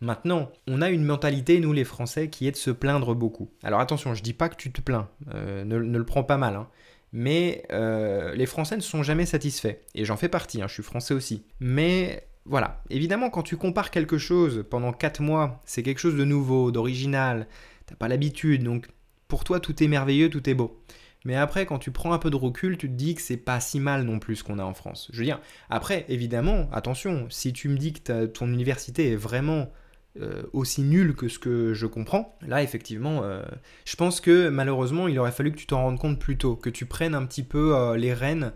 Maintenant, 0.00 0.50
on 0.66 0.82
a 0.82 0.90
une 0.90 1.04
mentalité, 1.04 1.60
nous 1.60 1.72
les 1.72 1.84
Français, 1.84 2.28
qui 2.28 2.48
est 2.48 2.52
de 2.52 2.56
se 2.56 2.72
plaindre 2.72 3.14
beaucoup. 3.14 3.50
Alors 3.62 3.78
attention, 3.78 4.14
je 4.14 4.22
dis 4.24 4.32
pas 4.32 4.48
que 4.48 4.56
tu 4.56 4.72
te 4.72 4.80
plains, 4.80 5.08
ne, 5.32 5.76
le 5.76 6.04
prends 6.04 6.24
pas 6.24 6.38
mal, 6.38 6.56
hein 6.56 6.66
mais 7.12 7.64
euh, 7.72 8.34
les 8.34 8.46
Français 8.46 8.76
ne 8.76 8.80
sont 8.80 9.02
jamais 9.02 9.26
satisfaits. 9.26 9.76
Et 9.94 10.04
j'en 10.04 10.16
fais 10.16 10.28
partie, 10.28 10.62
hein, 10.62 10.68
je 10.68 10.74
suis 10.74 10.82
français 10.82 11.14
aussi. 11.14 11.44
Mais 11.58 12.26
voilà, 12.44 12.82
évidemment, 12.90 13.30
quand 13.30 13.42
tu 13.42 13.56
compares 13.56 13.90
quelque 13.90 14.18
chose 14.18 14.64
pendant 14.68 14.92
4 14.92 15.20
mois, 15.20 15.60
c'est 15.64 15.82
quelque 15.82 15.98
chose 15.98 16.16
de 16.16 16.24
nouveau, 16.24 16.70
d'original, 16.70 17.46
t'as 17.86 17.96
pas 17.96 18.08
l'habitude, 18.08 18.62
donc 18.62 18.88
pour 19.28 19.44
toi 19.44 19.60
tout 19.60 19.82
est 19.82 19.88
merveilleux, 19.88 20.30
tout 20.30 20.48
est 20.48 20.54
beau. 20.54 20.82
Mais 21.24 21.36
après, 21.36 21.66
quand 21.66 21.78
tu 21.78 21.90
prends 21.90 22.12
un 22.12 22.18
peu 22.18 22.30
de 22.30 22.36
recul, 22.36 22.78
tu 22.78 22.88
te 22.88 22.94
dis 22.94 23.14
que 23.14 23.20
c'est 23.20 23.36
pas 23.36 23.60
si 23.60 23.78
mal 23.78 24.04
non 24.04 24.18
plus 24.18 24.36
ce 24.36 24.44
qu'on 24.44 24.58
a 24.58 24.64
en 24.64 24.72
France. 24.72 25.10
Je 25.12 25.18
veux 25.18 25.24
dire, 25.24 25.40
après, 25.68 26.06
évidemment, 26.08 26.68
attention, 26.72 27.26
si 27.28 27.52
tu 27.52 27.68
me 27.68 27.76
dis 27.76 27.92
que 27.92 28.26
ton 28.26 28.48
université 28.48 29.12
est 29.12 29.16
vraiment 29.16 29.70
euh, 30.18 30.42
aussi 30.52 30.82
nul 30.82 31.14
que 31.14 31.28
ce 31.28 31.38
que 31.38 31.72
je 31.72 31.86
comprends, 31.86 32.36
là 32.44 32.64
effectivement, 32.64 33.20
euh, 33.22 33.44
je 33.84 33.94
pense 33.94 34.20
que 34.20 34.48
malheureusement 34.48 35.06
il 35.06 35.16
aurait 35.20 35.30
fallu 35.30 35.52
que 35.52 35.56
tu 35.56 35.66
t'en 35.66 35.82
rendes 35.82 36.00
compte 36.00 36.18
plus 36.18 36.36
tôt, 36.36 36.56
que 36.56 36.68
tu 36.68 36.84
prennes 36.84 37.14
un 37.14 37.24
petit 37.24 37.44
peu 37.44 37.76
euh, 37.76 37.96
les 37.96 38.12
rênes 38.12 38.52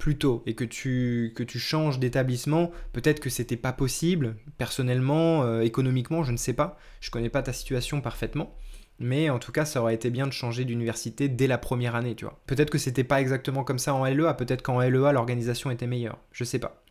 plus 0.00 0.18
tôt 0.18 0.42
et 0.46 0.56
que 0.56 0.64
tu, 0.64 1.32
que 1.36 1.44
tu 1.44 1.60
changes 1.60 2.00
d'établissement. 2.00 2.72
Peut-être 2.92 3.20
que 3.20 3.30
c'était 3.30 3.56
pas 3.56 3.72
possible, 3.72 4.34
personnellement, 4.58 5.60
économiquement, 5.60 6.24
je 6.24 6.32
ne 6.32 6.36
sais 6.36 6.54
pas, 6.54 6.76
je 7.00 7.12
connais 7.12 7.28
pas 7.28 7.40
ta 7.40 7.52
situation 7.52 8.00
parfaitement. 8.00 8.56
Mais 8.98 9.30
en 9.30 9.38
tout 9.38 9.52
cas, 9.52 9.64
ça 9.64 9.80
aurait 9.80 9.94
été 9.94 10.10
bien 10.10 10.26
de 10.26 10.32
changer 10.32 10.64
d'université 10.64 11.28
dès 11.28 11.46
la 11.46 11.56
première 11.56 11.94
année, 11.94 12.16
tu 12.16 12.24
vois. 12.24 12.40
Peut-être 12.46 12.68
que 12.70 12.78
c'était 12.78 13.04
pas 13.04 13.20
exactement 13.20 13.62
comme 13.62 13.78
ça 13.78 13.94
en 13.94 14.04
LEA, 14.04 14.34
peut-être 14.34 14.62
qu'en 14.62 14.80
LEA 14.80 15.12
l'organisation 15.12 15.70
était 15.70 15.86
meilleure, 15.86 16.18
je 16.32 16.42
sais 16.42 16.58
pas. 16.58 16.82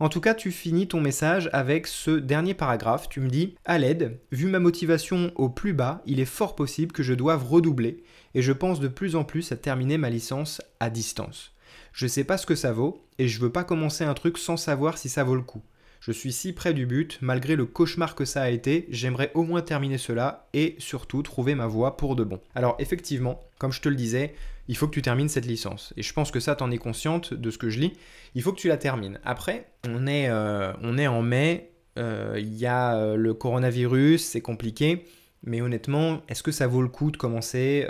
En 0.00 0.08
tout 0.08 0.20
cas, 0.20 0.34
tu 0.34 0.52
finis 0.52 0.86
ton 0.86 1.00
message 1.00 1.50
avec 1.52 1.88
ce 1.88 2.12
dernier 2.12 2.54
paragraphe. 2.54 3.08
Tu 3.08 3.20
me 3.20 3.28
dis 3.28 3.56
À 3.64 3.78
l'aide, 3.78 4.20
vu 4.30 4.46
ma 4.46 4.60
motivation 4.60 5.32
au 5.34 5.48
plus 5.48 5.72
bas, 5.72 6.02
il 6.06 6.20
est 6.20 6.24
fort 6.24 6.54
possible 6.54 6.92
que 6.92 7.02
je 7.02 7.14
doive 7.14 7.44
redoubler 7.44 8.04
et 8.34 8.42
je 8.42 8.52
pense 8.52 8.78
de 8.78 8.86
plus 8.86 9.16
en 9.16 9.24
plus 9.24 9.50
à 9.50 9.56
terminer 9.56 9.98
ma 9.98 10.08
licence 10.08 10.62
à 10.78 10.88
distance. 10.88 11.52
Je 11.92 12.06
sais 12.06 12.22
pas 12.22 12.38
ce 12.38 12.46
que 12.46 12.54
ça 12.54 12.70
vaut 12.70 13.04
et 13.18 13.26
je 13.26 13.40
veux 13.40 13.50
pas 13.50 13.64
commencer 13.64 14.04
un 14.04 14.14
truc 14.14 14.38
sans 14.38 14.56
savoir 14.56 14.98
si 14.98 15.08
ça 15.08 15.24
vaut 15.24 15.34
le 15.34 15.42
coup. 15.42 15.62
Je 16.00 16.12
suis 16.12 16.32
si 16.32 16.52
près 16.52 16.74
du 16.74 16.86
but, 16.86 17.18
malgré 17.20 17.56
le 17.56 17.66
cauchemar 17.66 18.14
que 18.14 18.24
ça 18.24 18.42
a 18.42 18.50
été, 18.50 18.86
j'aimerais 18.90 19.32
au 19.34 19.42
moins 19.42 19.62
terminer 19.62 19.98
cela 19.98 20.46
et 20.54 20.76
surtout 20.78 21.24
trouver 21.24 21.56
ma 21.56 21.66
voie 21.66 21.96
pour 21.96 22.14
de 22.14 22.22
bon. 22.22 22.38
Alors 22.54 22.76
effectivement, 22.78 23.42
comme 23.58 23.72
je 23.72 23.80
te 23.80 23.88
le 23.88 23.96
disais, 23.96 24.34
il 24.68 24.76
faut 24.76 24.86
que 24.86 24.92
tu 24.92 25.02
termines 25.02 25.28
cette 25.28 25.46
licence. 25.46 25.92
Et 25.96 26.02
je 26.02 26.12
pense 26.12 26.30
que 26.30 26.40
ça, 26.40 26.54
t'en 26.54 26.70
es 26.70 26.78
consciente 26.78 27.34
de 27.34 27.50
ce 27.50 27.58
que 27.58 27.70
je 27.70 27.80
lis. 27.80 27.94
Il 28.34 28.42
faut 28.42 28.52
que 28.52 28.60
tu 28.60 28.68
la 28.68 28.76
termines. 28.76 29.18
Après, 29.24 29.72
on 29.88 30.06
est, 30.06 30.28
euh, 30.28 30.72
on 30.82 30.98
est 30.98 31.06
en 31.06 31.22
mai, 31.22 31.72
euh, 31.98 32.36
il 32.38 32.54
y 32.54 32.66
a 32.66 32.96
euh, 32.96 33.16
le 33.16 33.34
coronavirus, 33.34 34.22
c'est 34.22 34.42
compliqué. 34.42 35.06
Mais 35.42 35.62
honnêtement, 35.62 36.20
est-ce 36.28 36.42
que 36.42 36.52
ça 36.52 36.66
vaut 36.66 36.82
le 36.82 36.88
coup 36.88 37.10
de 37.10 37.16
commencer 37.16 37.88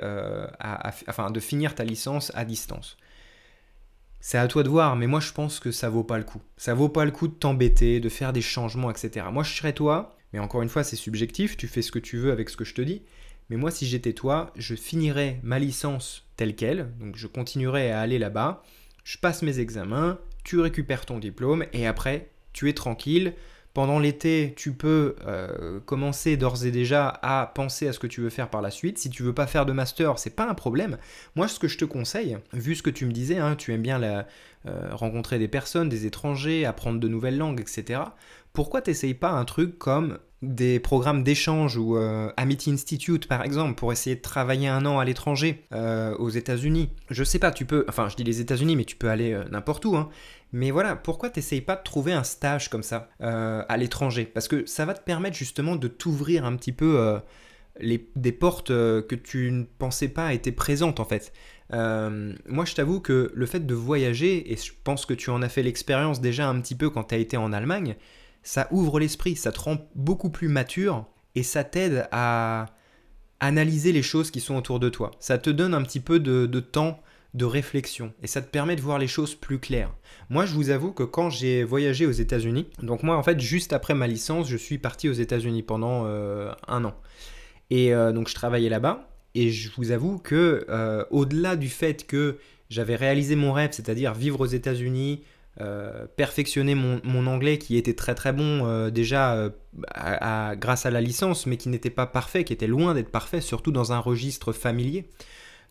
enfin, 1.09 1.31
de 1.31 1.41
finir 1.41 1.75
ta 1.75 1.83
licence 1.83 2.31
à 2.35 2.45
distance? 2.45 2.97
C'est 4.21 4.39
à 4.39 4.47
toi 4.49 4.63
de 4.63 4.69
voir, 4.69 4.97
mais 4.97 5.07
moi 5.07 5.21
je 5.21 5.33
pense 5.33 5.59
que 5.59 5.71
ça 5.71 5.89
vaut 5.89 6.05
pas 6.05 6.19
le 6.19 6.25
coup. 6.25 6.43
Ça 6.59 6.75
vaut 6.75 6.91
pas 6.91 7.07
le 7.07 7.11
coup 7.11 7.27
de 7.27 7.33
t'embêter, 7.33 8.01
de 8.01 8.09
faire 8.11 8.35
des 8.35 8.43
changements, 8.43 8.91
etc. 8.91 9.27
Moi 9.33 9.45
je 9.45 9.55
serais 9.55 9.73
toi, 9.73 10.19
mais 10.33 10.41
encore 10.41 10.61
une 10.61 10.69
fois 10.69 10.85
c'est 10.85 10.97
subjectif, 10.97 11.57
tu 11.57 11.69
fais 11.69 11.81
ce 11.81 11.91
que 11.91 11.99
tu 11.99 12.19
veux 12.19 12.33
avec 12.33 12.51
ce 12.51 12.57
que 12.57 12.65
je 12.65 12.75
te 12.75 12.83
dis. 12.83 13.03
Mais 13.51 13.57
moi 13.57 13.71
si 13.71 13.87
j'étais 13.87 14.13
toi, 14.13 14.53
je 14.57 14.75
finirais 14.75 15.41
ma 15.43 15.59
licence 15.59 16.27
telle 16.37 16.55
qu'elle, 16.55 16.91
donc 17.01 17.17
je 17.17 17.27
continuerai 17.27 17.91
à 17.91 18.01
aller 18.01 18.19
là-bas, 18.19 18.63
je 19.05 19.19
passe 19.19 19.43
mes 19.43 19.59
examens, 19.59 20.19
tu 20.45 20.61
récupères 20.61 21.07
ton 21.07 21.19
diplôme 21.19 21.65
et 21.73 21.87
après 21.87 22.31
tu 22.53 22.69
es 22.69 22.73
tranquille. 22.73 23.35
Pendant 23.75 24.01
l'été, 24.01 24.55
tu 24.57 24.73
peux 24.73 25.15
euh, 25.27 25.79
commencer 25.81 26.37
d'ores 26.37 26.65
et 26.65 26.73
déjà 26.73 27.09
à 27.23 27.47
penser 27.55 27.87
à 27.87 27.93
ce 27.93 28.01
que 28.01 28.09
tu 28.09 28.21
veux 28.21 28.31
faire 28.31 28.51
par 28.51 28.61
la 28.61 28.73
suite. 28.73 28.99
Si 28.99 29.09
tu 29.09 29.23
veux 29.23 29.35
pas 29.35 29.47
faire 29.47 29.67
de 29.67 29.73
master, 29.73 30.19
c'est 30.19 30.35
pas 30.35 30.49
un 30.49 30.55
problème. 30.55 30.99
Moi, 31.37 31.47
ce 31.47 31.61
que 31.61 31.69
je 31.69 31.79
te 31.79 31.85
conseille, 31.85 32.39
vu 32.53 32.75
ce 32.75 32.83
que 32.83 32.91
tu 32.91 33.07
me 33.07 33.13
disais, 33.13 33.39
hein, 33.39 33.55
tu 33.55 33.73
aimes 33.73 33.83
bien 33.83 34.03
euh, 34.03 34.23
rencontrer 34.91 35.39
des 35.39 35.47
personnes, 35.47 35.89
des 35.89 36.07
étrangers, 36.07 36.65
apprendre 36.65 36.99
de 36.99 37.07
nouvelles 37.07 37.39
langues, 37.39 37.61
etc. 37.61 38.01
Pourquoi 38.53 38.83
t'essayes 38.83 39.15
pas 39.15 39.31
un 39.31 39.45
truc 39.45 39.79
comme 39.79 40.19
des 40.43 40.79
programmes 40.79 41.25
d'échange 41.25 41.77
ou 41.77 41.97
euh, 41.97 42.31
Amity 42.37 42.71
Institute 42.71 43.27
par 43.27 43.43
exemple 43.43 43.75
pour 43.75 43.93
essayer 43.93 44.15
de 44.15 44.21
travailler 44.21 44.69
un 44.69 44.87
an 44.87 44.99
à 44.99 45.05
l'étranger 45.05 45.65
euh, 45.73 46.17
aux 46.17 46.29
États-Unis? 46.29 46.91
Je 47.11 47.25
sais 47.25 47.39
pas, 47.39 47.51
tu 47.51 47.65
peux, 47.65 47.85
enfin 47.89 48.09
je 48.09 48.17
dis 48.17 48.25
les 48.25 48.41
États-Unis, 48.41 48.77
mais 48.77 48.85
tu 48.85 48.97
peux 48.97 49.09
aller 49.09 49.33
euh, 49.33 49.45
n'importe 49.51 49.85
où. 49.85 49.97
Hein. 49.97 50.09
Mais 50.53 50.71
voilà, 50.71 50.95
pourquoi 50.97 51.31
t'essayes 51.31 51.61
pas 51.61 51.77
de 51.77 51.83
trouver 51.83 52.13
un 52.13 52.23
stage 52.23 52.71
comme 52.71 52.83
ça 52.83 53.11
à 53.21 53.77
l'étranger? 53.77 54.25
Parce 54.25 54.49
que 54.49 54.65
ça 54.65 54.87
va 54.87 54.95
te 54.95 55.03
permettre 55.03 55.37
justement 55.37 55.77
de 55.77 55.89
t'ouvrir 55.89 56.47
un 56.47 56.57
petit 56.57 56.73
peu 56.73 57.21
les, 57.79 58.09
des 58.17 58.33
portes 58.33 58.69
que 58.69 59.15
tu 59.15 59.51
ne 59.51 59.65
pensais 59.65 60.09
pas 60.09 60.33
étaient 60.33 60.51
présentes 60.51 61.01
en 61.01 61.05
fait. 61.05 61.35
moi, 61.71 62.65
je 62.65 62.75
t'avoue 62.75 63.01
que 63.01 63.31
le 63.35 63.45
fait 63.45 63.67
de 63.67 63.75
voyager, 63.75 64.51
et 64.51 64.57
je 64.57 64.73
pense 64.85 65.05
que 65.05 65.13
tu 65.13 65.29
en 65.29 65.43
as 65.43 65.51
fait 65.51 65.63
l'expérience 65.63 66.23
déjà 66.23 66.49
un 66.49 66.59
petit 66.63 66.75
peu 66.75 66.89
quand 66.89 67.05
tu 67.05 67.15
as 67.15 67.19
été 67.19 67.37
en 67.37 67.53
Allemagne, 67.53 67.97
ça 68.43 68.69
ouvre 68.71 69.01
l'esprit, 69.01 69.37
ça 69.37 69.53
te 69.53 69.61
rend 69.61 69.79
beaucoup 69.95 70.31
plus 70.31 70.49
mature 70.49 71.07
et 71.35 71.43
ça 71.43 71.65
t'aide 71.65 72.09
à 72.13 72.67
analyser 73.41 73.93
les 73.93 74.03
choses 74.03 74.31
qui 74.31 74.41
sont 74.41 74.57
autour 74.57 74.81
de 74.81 74.89
toi. 74.89 75.11
Ça 75.21 75.39
te 75.39 75.51
donne 75.51 75.75
un 75.75 75.83
petit 75.83 76.01
peu 76.01 76.19
de, 76.19 76.61
temps 76.61 77.01
de 77.35 77.45
réflexion 77.45 78.13
et 78.23 78.27
ça 78.27 78.41
te 78.41 78.51
permet 78.51 78.75
de 78.75 78.81
voir 78.81 78.99
les 78.99 79.07
choses 79.07 79.35
plus 79.35 79.59
claires. 79.59 79.95
Moi, 80.31 80.47
je 80.47 80.55
vous 80.55 80.71
avoue 80.71 80.93
que 80.93 81.03
quand 81.03 81.31
j'ai 81.31 81.63
voyagé 81.63 82.07
aux 82.07 82.13
États-Unis, 82.13 82.67
donc 82.83 83.03
moi 83.03 83.17
en 83.17 83.23
fait 83.23 83.39
juste 83.41 83.73
après 83.73 83.95
ma 83.95 84.07
licence, 84.07 84.49
je 84.49 84.57
suis 84.57 84.79
parti 84.79 85.09
aux 85.09 85.13
États-Unis 85.13 85.63
pendant 85.63 86.05
euh, 86.07 86.53
un 86.67 86.85
an 86.85 86.95
et 87.71 87.95
euh, 87.95 88.13
donc 88.13 88.29
je 88.29 88.35
travaillais 88.35 88.71
là-bas 88.71 89.09
et 89.35 89.51
je 89.51 89.71
vous 89.77 89.91
avoue 89.91 90.19
que 90.19 90.65
euh, 90.69 91.05
au-delà 91.11 91.57
du 91.57 91.69
fait 91.69 92.07
que 92.07 92.39
j'avais 92.71 92.97
réalisé 92.97 93.37
mon 93.37 93.53
rêve, 93.53 93.71
c'est-à-dire 93.73 94.15
vivre 94.15 94.41
aux 94.41 94.47
États-Unis, 94.47 95.23
euh, 95.61 96.07
perfectionner 96.15 96.77
mon, 96.77 97.27
anglais 97.27 97.59
qui 97.59 97.77
était 97.77 97.95
très 97.95 98.15
très 98.15 98.33
bon 98.33 98.65
euh, 98.65 98.91
déjà 98.91 99.35
euh, 99.35 99.51
grâce 100.55 100.87
à 100.87 100.91
la 100.93 101.01
licence, 101.01 101.47
mais 101.47 101.57
qui 101.57 101.69
n'était 101.69 101.91
pas 101.91 102.07
parfait, 102.07 102.45
qui 102.45 102.53
était 102.53 102.69
loin 102.69 102.95
d'être 102.95 103.11
parfait, 103.11 103.41
surtout 103.41 103.73
dans 103.73 103.93
un 103.93 103.99
registre 103.99 104.53
familier. 104.53 105.11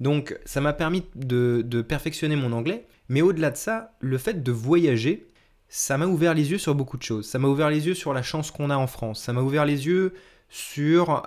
Donc 0.01 0.37
ça 0.43 0.59
m'a 0.59 0.73
permis 0.73 1.03
de, 1.15 1.63
de, 1.65 1.81
perfectionner 1.81 2.35
mon 2.35 2.51
anglais, 2.51 2.85
mais 3.07 3.21
au-delà 3.21 3.49
de 3.49 3.55
ça, 3.55 3.95
le 4.01 4.17
fait 4.17 4.43
de 4.43 4.51
voyager, 4.51 5.25
ça 5.69 5.97
m'a 5.97 6.05
ouvert 6.05 6.33
les 6.33 6.51
yeux 6.51 6.57
sur 6.57 6.75
beaucoup 6.75 6.97
de 6.97 7.03
choses. 7.03 7.25
Ça 7.25 7.39
m'a 7.39 7.47
ouvert 7.47 7.69
les 7.69 7.87
yeux 7.87 7.95
sur 7.95 8.13
la 8.13 8.23
chance 8.23 8.51
qu'on 8.51 8.69
a 8.69 8.77
en 8.77 8.87
France, 8.87 9.23
ça 9.23 9.31
m'a 9.31 9.41
ouvert 9.41 9.65
les 9.65 9.85
yeux 9.87 10.13
sur 10.49 11.23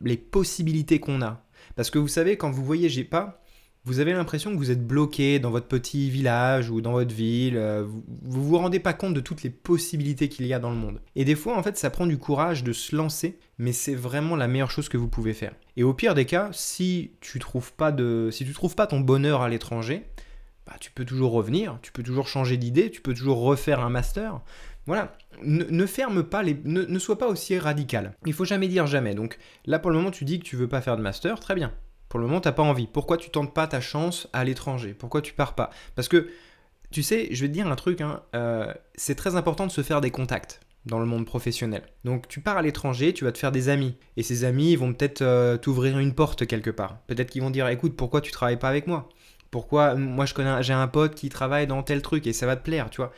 les 0.00 0.16
possibilités 0.16 0.98
qu'on 0.98 1.22
a. 1.22 1.44
Parce 1.76 1.90
que 1.90 1.98
vous 2.00 2.08
savez, 2.08 2.36
quand 2.36 2.50
vous 2.50 2.64
voyagez 2.64 3.04
pas, 3.04 3.42
vous 3.86 4.00
avez 4.00 4.12
l'impression 4.12 4.50
que 4.50 4.56
vous 4.56 4.72
êtes 4.72 4.84
bloqué 4.84 5.38
dans 5.38 5.50
votre 5.50 5.68
petit 5.68 6.10
village 6.10 6.70
ou 6.70 6.80
dans 6.80 6.90
votre 6.90 7.14
ville, 7.14 7.56
euh, 7.56 7.84
vous, 7.86 8.02
vous 8.24 8.44
vous 8.44 8.58
rendez 8.58 8.80
pas 8.80 8.92
compte 8.92 9.14
de 9.14 9.20
toutes 9.20 9.44
les 9.44 9.50
possibilités 9.50 10.28
qu'il 10.28 10.44
y 10.44 10.52
a 10.52 10.58
dans 10.58 10.70
le 10.70 10.76
monde. 10.76 11.00
Et 11.14 11.24
des 11.24 11.36
fois, 11.36 11.56
en 11.56 11.62
fait, 11.62 11.78
ça 11.78 11.88
prend 11.88 12.04
du 12.04 12.18
courage 12.18 12.64
de 12.64 12.72
se 12.72 12.96
lancer, 12.96 13.38
mais 13.58 13.72
c'est 13.72 13.94
vraiment 13.94 14.34
la 14.34 14.48
meilleure 14.48 14.72
chose 14.72 14.88
que 14.88 14.96
vous 14.96 15.06
pouvez 15.06 15.34
faire. 15.34 15.54
Et 15.76 15.84
au 15.84 15.94
pire 15.94 16.14
des 16.14 16.24
cas, 16.24 16.48
si 16.50 17.12
tu 17.20 17.38
trouves 17.38 17.72
pas 17.74 17.92
de, 17.92 18.28
si 18.32 18.44
tu 18.44 18.52
trouves 18.52 18.74
pas 18.74 18.88
ton 18.88 18.98
bonheur 18.98 19.42
à 19.42 19.48
l'étranger, 19.48 20.04
bah, 20.66 20.74
tu 20.80 20.90
peux 20.90 21.04
toujours 21.04 21.30
revenir, 21.30 21.78
tu 21.80 21.92
peux 21.92 22.02
toujours 22.02 22.26
changer 22.26 22.56
d'idée, 22.56 22.90
tu 22.90 23.00
peux 23.00 23.14
toujours 23.14 23.38
refaire 23.38 23.78
un 23.78 23.90
master. 23.90 24.40
Voilà, 24.86 25.16
ne, 25.42 25.86
ferme 25.86 26.24
pas 26.24 26.42
les, 26.42 26.60
ne, 26.64 26.82
ne 26.82 26.98
sois 26.98 27.18
pas 27.18 27.28
aussi 27.28 27.56
radical. 27.56 28.14
Il 28.24 28.32
faut 28.32 28.44
jamais 28.44 28.66
dire 28.66 28.88
jamais. 28.88 29.14
Donc 29.14 29.38
là, 29.64 29.78
pour 29.78 29.92
le 29.92 29.96
moment, 29.96 30.10
tu 30.10 30.24
dis 30.24 30.40
que 30.40 30.44
tu 30.44 30.56
veux 30.56 30.68
pas 30.68 30.80
faire 30.80 30.96
de 30.96 31.02
master, 31.02 31.38
très 31.38 31.54
bien 31.54 31.72
Pour 32.08 32.20
le 32.20 32.26
moment, 32.26 32.40
t'as 32.40 32.52
pas 32.52 32.62
envie. 32.62 32.86
Pourquoi 32.86 33.16
tu 33.16 33.30
tentes 33.30 33.52
pas 33.52 33.66
ta 33.66 33.80
chance 33.80 34.28
à 34.32 34.44
l'étranger? 34.44 34.94
Pourquoi 34.94 35.22
tu 35.22 35.32
pars 35.32 35.54
pas? 35.54 35.70
Parce 35.94 36.08
que, 36.08 36.28
tu 36.90 37.02
sais, 37.02 37.28
je 37.30 37.42
vais 37.42 37.48
te 37.48 37.52
dire 37.52 37.66
un 37.66 37.76
truc, 37.76 38.00
hein, 38.00 38.22
euh, 38.34 38.72
c'est 38.94 39.16
très 39.16 39.36
important 39.36 39.66
de 39.66 39.72
se 39.72 39.82
faire 39.82 40.00
des 40.00 40.10
contacts 40.10 40.60
dans 40.86 41.00
le 41.00 41.06
monde 41.06 41.26
professionnel. 41.26 41.82
Donc 42.04 42.28
tu 42.28 42.40
pars 42.40 42.56
à 42.56 42.62
l'étranger, 42.62 43.12
tu 43.12 43.24
vas 43.24 43.32
te 43.32 43.38
faire 43.38 43.52
des 43.52 43.68
amis. 43.68 43.96
Et 44.16 44.22
ces 44.22 44.44
amis 44.44 44.76
vont 44.76 44.92
peut-être 44.92 45.22
euh, 45.22 45.56
t'ouvrir 45.56 45.98
une 45.98 46.14
porte 46.14 46.46
quelque 46.46 46.70
part. 46.70 46.98
Peut-être 47.08 47.30
qu'ils 47.30 47.42
vont 47.42 47.50
dire, 47.50 47.68
écoute, 47.68 47.96
pourquoi 47.96 48.20
tu 48.20 48.30
travailles 48.30 48.58
pas 48.58 48.68
avec 48.68 48.86
moi? 48.86 49.08
Pourquoi 49.50 49.94
moi 49.94 50.26
je 50.26 50.34
connais, 50.34 50.62
j'ai 50.62 50.72
un 50.72 50.88
pote 50.88 51.14
qui 51.14 51.28
travaille 51.28 51.66
dans 51.66 51.82
tel 51.82 52.02
truc 52.02 52.26
et 52.26 52.32
ça 52.32 52.46
va 52.46 52.56
te 52.56 52.62
plaire, 52.62 52.90
tu 52.90 53.00
vois? 53.00 53.12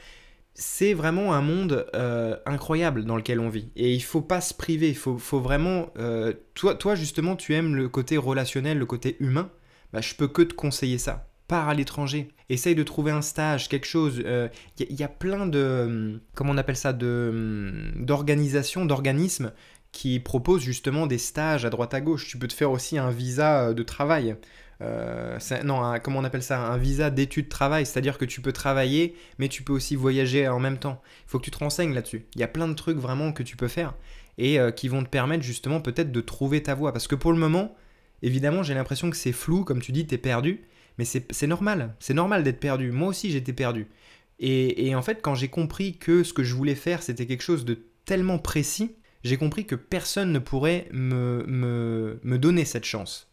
C'est 0.59 0.93
vraiment 0.93 1.35
un 1.35 1.41
monde 1.41 1.87
euh, 1.95 2.37
incroyable 2.45 3.05
dans 3.05 3.17
lequel 3.17 3.39
on 3.39 3.49
vit. 3.49 3.71
Et 3.77 3.95
il 3.95 4.03
faut 4.03 4.21
pas 4.21 4.41
se 4.41 4.53
priver, 4.53 4.89
il 4.89 4.97
faut, 4.97 5.17
vraiment... 5.39 5.91
Euh, 5.99 6.35
toi, 6.55 6.75
toi, 6.75 6.97
justement, 6.97 7.37
tu 7.37 7.55
aimes 7.55 7.77
le 7.77 7.89
côté 7.89 8.17
relationnel, 8.17 8.77
le 8.77 8.85
côté 8.85 9.17
humain. 9.21 9.53
Bah, 9.93 10.01
je 10.01 10.15
peux 10.15 10.27
que 10.27 10.43
te 10.43 10.55
conseiller 10.55 10.99
ça. 10.99 11.29
Pars 11.47 11.69
à 11.69 11.75
l'étranger. 11.75 12.29
Essaye 12.49 12.75
de 12.75 12.83
trouver 12.83 13.13
un 13.13 13.23
stage, 13.23 13.69
quelque 13.69 13.87
chose. 13.87 14.17
Il 14.19 14.27
euh, 14.27 14.49
y, 14.79 15.03
a 15.05 15.09
plein 15.09 15.47
de... 15.47 16.21
Comment 16.35 16.53
on 16.53 16.59
appelle 16.59 16.77
ça 16.77 16.93
D'organisations, 16.93 18.85
d'organismes 18.85 19.53
qui 19.93 20.19
proposent 20.19 20.63
justement 20.63 21.07
des 21.07 21.19
stages 21.19 21.65
à 21.65 21.71
droite 21.71 21.95
à 21.95 22.01
gauche. 22.01 22.27
Tu 22.27 22.37
peux 22.37 22.49
te 22.49 22.53
faire 22.53 22.73
aussi 22.73 22.99
un 22.99 23.11
visa 23.11 23.73
de 23.73 23.83
travail. 23.85 24.37
Euh, 24.81 25.39
non, 25.65 25.95
comment 26.03 26.21
on 26.21 26.25
appelle 26.25 26.43
ça 26.43 26.61
Un 26.61 26.77
visa 26.77 27.11
d'études 27.11 27.49
travail, 27.49 27.85
c'est-à-dire 27.85 28.19
que 28.19 28.25
tu 28.25 28.41
peux 28.41 28.53
travailler, 28.53 29.17
mais 29.39 29.49
tu 29.49 29.63
peux 29.63 29.73
aussi 29.73 29.97
voyager 29.97 30.49
en 30.49 30.61
même 30.61 30.79
temps. 30.79 31.03
Il 31.27 31.31
faut 31.31 31.39
que 31.39 31.45
tu 31.45 31.51
te 31.51 31.59
renseignes 31.59 31.95
là-dessus. 31.95 32.27
Il 32.35 32.41
y 32.41 32.45
a 32.45 32.49
plein 32.49 32.69
de 32.69 32.75
trucs 32.75 32.99
vraiment 32.99 33.33
que 33.33 33.43
tu 33.43 33.57
peux 33.57 33.69
faire 33.69 33.95
et 34.39 34.59
euh, 34.61 34.71
qui 34.71 34.89
vont 34.89 35.03
te 35.03 35.09
permettre 35.09 35.43
justement 35.43 35.81
peut-être 35.81 36.13
de 36.13 36.21
trouver 36.21 36.63
ta 36.63 36.75
voie. 36.75 36.93
Parce 36.93 37.09
que 37.09 37.17
pour 37.17 37.33
le 37.33 37.39
moment, 37.39 37.75
évidemment, 38.23 38.63
j'ai 38.63 38.75
l'impression 38.75 39.11
que 39.11 39.17
c'est 39.17 39.33
flou, 39.33 39.65
comme 39.65 39.83
tu 39.83 39.93
dis, 39.93 40.07
tu 40.07 40.15
es 40.15 40.19
perdu, 40.19 40.63
mais 40.97 41.05
c'est 41.05 41.47
normal. 41.47 41.95
C'est 41.99 42.15
normal 42.15 42.43
d'être 42.43 42.61
perdu. 42.61 42.93
Moi 42.93 43.09
aussi, 43.09 43.31
j'étais 43.31 43.53
perdu. 43.53 43.89
Et, 44.41 44.95
en 44.95 45.03
fait, 45.03 45.21
quand 45.21 45.35
j'ai 45.35 45.49
compris 45.49 45.97
que 45.97 46.23
ce 46.23 46.33
que 46.33 46.45
je 46.45 46.55
voulais 46.55 46.77
faire, 46.77 47.03
c'était 47.03 47.27
quelque 47.27 47.43
chose 47.43 47.65
de 47.65 47.79
tellement 48.05 48.39
précis, 48.39 48.95
j'ai 49.25 49.37
compris 49.37 49.67
que 49.67 49.75
personne 49.75 50.33
ne 50.33 50.39
pourrait 50.39 50.89
me, 50.93 51.45
me, 51.49 52.21
me 52.23 52.39
donner 52.39 52.65
cette 52.65 52.85
chance. 52.85 53.28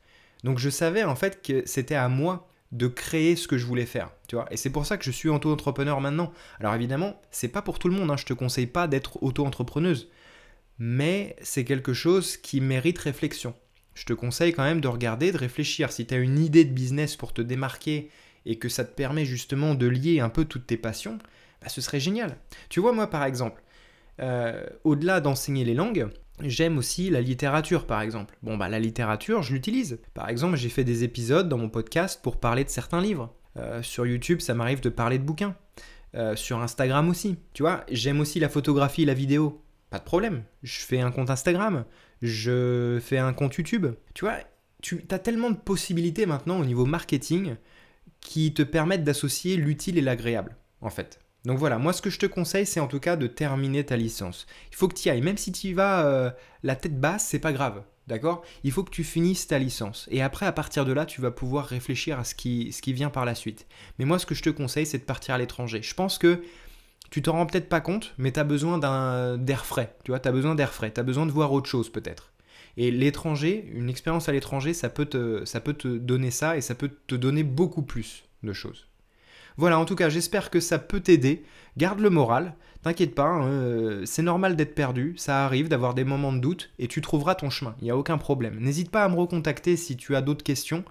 Donc 0.45 0.59
je 0.59 0.69
savais 0.69 1.03
en 1.03 1.15
fait 1.15 1.41
que 1.41 1.63
c'était 1.65 1.95
à 1.95 2.07
moi 2.07 2.47
de 2.71 2.87
créer 2.87 3.35
ce 3.35 3.47
que 3.47 3.57
je 3.57 3.65
voulais 3.65 3.87
faire. 3.87 4.11
Et 4.51 4.57
c'est 4.57 4.69
pour 4.69 4.85
ça 4.85 4.95
que 4.97 5.03
je 5.03 5.09
suis 5.09 5.27
auto-entrepreneur 5.27 5.99
maintenant. 5.99 6.31
Alors 6.59 6.75
évidemment, 6.75 7.19
c'est 7.31 7.47
pas 7.47 7.63
pour 7.63 7.79
tout 7.79 7.89
le 7.89 7.95
monde, 7.95 8.11
hein. 8.11 8.15
je 8.15 8.25
te 8.25 8.33
conseille 8.33 8.67
pas 8.67 8.87
d'être 8.87 9.23
auto-entrepreneuse, 9.23 10.07
mais 10.77 11.35
c'est 11.41 11.65
quelque 11.65 11.93
chose 11.93 12.37
qui 12.37 12.61
mérite 12.61 12.99
réflexion. 12.99 13.55
Je 13.95 14.05
te 14.05 14.13
conseille 14.13 14.53
quand 14.53 14.63
même 14.63 14.81
de 14.81 14.87
regarder, 14.87 15.31
de 15.31 15.37
réfléchir. 15.37 15.91
Si 15.91 16.05
tu 16.05 16.13
as 16.13 16.17
une 16.17 16.37
idée 16.37 16.63
de 16.63 16.73
business 16.73 17.15
pour 17.15 17.33
te 17.33 17.41
démarquer 17.41 18.11
et 18.45 18.59
que 18.59 18.69
ça 18.69 18.85
te 18.85 18.93
permet 18.93 19.25
justement 19.25 19.73
de 19.73 19.87
lier 19.87 20.19
un 20.19 20.29
peu 20.29 20.45
toutes 20.45 20.67
tes 20.67 20.77
passions, 20.77 21.17
bah, 21.59 21.69
ce 21.69 21.81
serait 21.81 21.99
génial. 21.99 22.37
Tu 22.69 22.81
vois, 22.81 22.91
moi 22.91 23.07
par 23.07 23.23
exemple, 23.23 23.63
euh, 24.21 24.63
au-delà 24.83 25.21
d'enseigner 25.21 25.65
les 25.65 25.73
langues, 25.73 26.07
J'aime 26.41 26.77
aussi 26.77 27.09
la 27.09 27.21
littérature, 27.21 27.87
par 27.87 28.01
exemple. 28.01 28.37
Bon, 28.43 28.57
bah 28.57 28.67
la 28.67 28.79
littérature, 28.79 29.41
je 29.41 29.53
l'utilise. 29.53 29.99
Par 30.13 30.29
exemple, 30.29 30.57
j'ai 30.57 30.69
fait 30.69 30.83
des 30.83 31.03
épisodes 31.03 31.47
dans 31.47 31.57
mon 31.57 31.69
podcast 31.69 32.21
pour 32.21 32.39
parler 32.39 32.63
de 32.63 32.69
certains 32.69 33.01
livres. 33.01 33.33
Euh, 33.57 33.81
sur 33.81 34.05
YouTube, 34.05 34.41
ça 34.41 34.53
m'arrive 34.53 34.81
de 34.81 34.89
parler 34.89 35.17
de 35.17 35.23
bouquins. 35.23 35.55
Euh, 36.15 36.35
sur 36.37 36.59
Instagram 36.59 37.09
aussi. 37.09 37.37
Tu 37.53 37.63
vois, 37.63 37.83
j'aime 37.91 38.21
aussi 38.21 38.39
la 38.39 38.47
photographie 38.47 39.03
et 39.03 39.05
la 39.05 39.13
vidéo. 39.13 39.61
Pas 39.89 39.99
de 39.99 40.03
problème. 40.03 40.43
Je 40.63 40.79
fais 40.79 41.01
un 41.01 41.11
compte 41.11 41.29
Instagram. 41.29 41.83
Je 42.21 42.99
fais 43.01 43.17
un 43.17 43.33
compte 43.33 43.55
YouTube. 43.55 43.87
Tu 44.13 44.23
vois, 44.23 44.37
tu 44.81 45.03
as 45.11 45.19
tellement 45.19 45.51
de 45.51 45.57
possibilités 45.57 46.25
maintenant 46.25 46.59
au 46.59 46.65
niveau 46.65 46.85
marketing 46.85 47.55
qui 48.21 48.53
te 48.53 48.61
permettent 48.61 49.03
d'associer 49.03 49.57
l'utile 49.57 49.97
et 49.97 50.01
l'agréable, 50.01 50.55
en 50.79 50.89
fait. 50.89 51.19
Donc 51.45 51.59
voilà, 51.59 51.77
moi 51.77 51.93
ce 51.93 52.01
que 52.01 52.09
je 52.09 52.17
te 52.17 52.25
conseille, 52.25 52.65
c'est 52.65 52.79
en 52.79 52.87
tout 52.87 52.99
cas 52.99 53.15
de 53.15 53.27
terminer 53.27 53.85
ta 53.85 53.95
licence. 53.95 54.47
Il 54.71 54.75
faut 54.75 54.87
que 54.87 54.95
tu 54.95 55.07
y 55.07 55.11
ailles, 55.11 55.21
même 55.21 55.37
si 55.37 55.51
tu 55.51 55.67
y 55.67 55.73
vas 55.73 56.05
euh, 56.05 56.31
la 56.63 56.75
tête 56.75 56.99
basse, 56.99 57.27
c'est 57.27 57.39
pas 57.39 57.53
grave, 57.53 57.83
d'accord? 58.07 58.43
Il 58.63 58.71
faut 58.71 58.83
que 58.83 58.89
tu 58.89 59.03
finisses 59.03 59.45
ta 59.45 59.59
licence. 59.59 60.07
Et 60.11 60.23
après, 60.23 60.47
à 60.47 60.51
partir 60.51 60.85
de 60.85 60.91
là, 60.91 61.05
tu 61.05 61.21
vas 61.21 61.29
pouvoir 61.29 61.65
réfléchir 61.65 62.19
à 62.19 62.23
ce 62.23 62.33
qui, 62.33 62.71
vient 62.87 63.11
par 63.11 63.25
la 63.25 63.35
suite. 63.35 63.67
Mais 63.99 64.05
moi, 64.05 64.17
ce 64.17 64.25
que 64.25 64.33
je 64.33 64.41
te 64.41 64.49
conseille, 64.49 64.87
c'est 64.87 64.97
de 64.97 65.03
partir 65.03 65.35
à 65.35 65.37
l'étranger. 65.37 65.83
Je 65.83 65.93
pense 65.93 66.17
que 66.17 66.41
tu 67.11 67.21
t'en 67.21 67.33
rends 67.33 67.45
peut-être 67.45 67.69
pas 67.69 67.81
compte, 67.81 68.15
mais 68.17 68.31
tu 68.31 68.39
as 68.39 68.43
besoin 68.43 68.79
d'air 69.37 69.65
frais. 69.67 69.95
Tu 70.03 70.11
vois, 70.11 70.19
tu 70.19 70.27
as 70.27 70.31
besoin 70.31 70.55
d'air 70.55 70.73
frais, 70.73 70.91
tu 70.91 70.99
as 70.99 71.03
besoin 71.03 71.27
de 71.27 71.31
voir 71.31 71.53
autre 71.53 71.69
chose 71.69 71.91
peut-être. 71.91 72.31
Et 72.77 72.89
l'étranger, 72.89 73.69
une 73.73 73.89
expérience 73.89 74.27
à 74.27 74.31
l'étranger, 74.31 74.73
ça 74.73 74.89
peut 74.89 75.05
te 75.05 75.97
donner 75.97 76.31
ça 76.31 76.57
et 76.57 76.61
ça 76.61 76.73
peut 76.73 76.91
te 77.05 77.15
donner 77.15 77.43
beaucoup 77.43 77.83
plus 77.83 78.23
de 78.41 78.51
choses. 78.51 78.87
Voilà, 79.57 79.79
en 79.79 79.85
tout 79.85 79.95
cas, 79.95 80.09
j'espère 80.09 80.49
que 80.49 80.59
ça 80.59 80.79
peut 80.79 80.99
t'aider. 80.99 81.43
Garde 81.77 81.99
le 81.99 82.09
moral, 82.09 82.55
t'inquiète 82.83 83.15
pas, 83.15 83.27
hein, 83.27 83.47
euh, 83.47 84.01
c'est 84.05 84.21
normal 84.21 84.55
d'être 84.55 84.75
perdu, 84.75 85.13
ça 85.17 85.45
arrive 85.45 85.67
d'avoir 85.67 85.93
des 85.93 86.03
moments 86.03 86.31
de 86.31 86.39
doute 86.39 86.71
et 86.79 86.87
tu 86.87 87.01
trouveras 87.01 87.35
ton 87.35 87.49
chemin, 87.49 87.75
il 87.81 87.85
n'y 87.85 87.91
a 87.91 87.97
aucun 87.97 88.17
problème. 88.17 88.59
N'hésite 88.59 88.91
pas 88.91 89.03
à 89.03 89.09
me 89.09 89.15
recontacter 89.15 89.75
si 89.75 89.97
tu 89.97 90.15
as 90.15 90.21
d'autres 90.21 90.43
questions. 90.43 90.83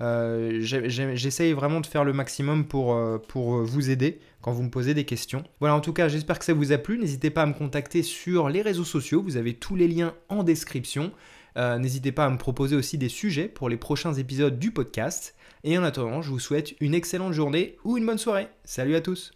Euh, 0.00 0.58
j'essaye 0.60 1.52
vraiment 1.52 1.80
de 1.80 1.86
faire 1.86 2.02
le 2.04 2.12
maximum 2.12 2.64
pour, 2.64 2.94
euh, 2.94 3.18
pour 3.18 3.62
vous 3.62 3.90
aider 3.90 4.18
quand 4.40 4.50
vous 4.50 4.64
me 4.64 4.70
posez 4.70 4.94
des 4.94 5.04
questions. 5.04 5.44
Voilà, 5.60 5.76
en 5.76 5.80
tout 5.80 5.92
cas, 5.92 6.08
j'espère 6.08 6.38
que 6.38 6.44
ça 6.44 6.54
vous 6.54 6.72
a 6.72 6.78
plu. 6.78 6.98
N'hésitez 6.98 7.30
pas 7.30 7.42
à 7.42 7.46
me 7.46 7.52
contacter 7.52 8.02
sur 8.02 8.48
les 8.48 8.62
réseaux 8.62 8.84
sociaux, 8.84 9.22
vous 9.22 9.36
avez 9.36 9.54
tous 9.54 9.76
les 9.76 9.86
liens 9.86 10.14
en 10.28 10.42
description. 10.42 11.12
N'hésitez 11.56 12.12
pas 12.12 12.26
à 12.26 12.30
me 12.30 12.38
proposer 12.38 12.76
aussi 12.76 12.98
des 12.98 13.08
sujets 13.08 13.48
pour 13.48 13.68
les 13.68 13.76
prochains 13.76 14.14
épisodes 14.14 14.58
du 14.58 14.72
podcast. 14.72 15.34
Et 15.64 15.78
en 15.78 15.84
attendant, 15.84 16.22
je 16.22 16.30
vous 16.30 16.40
souhaite 16.40 16.74
une 16.80 16.94
excellente 16.94 17.32
journée 17.32 17.76
ou 17.84 17.96
une 17.96 18.06
bonne 18.06 18.18
soirée. 18.18 18.48
Salut 18.64 18.96
à 18.96 19.00
tous 19.00 19.32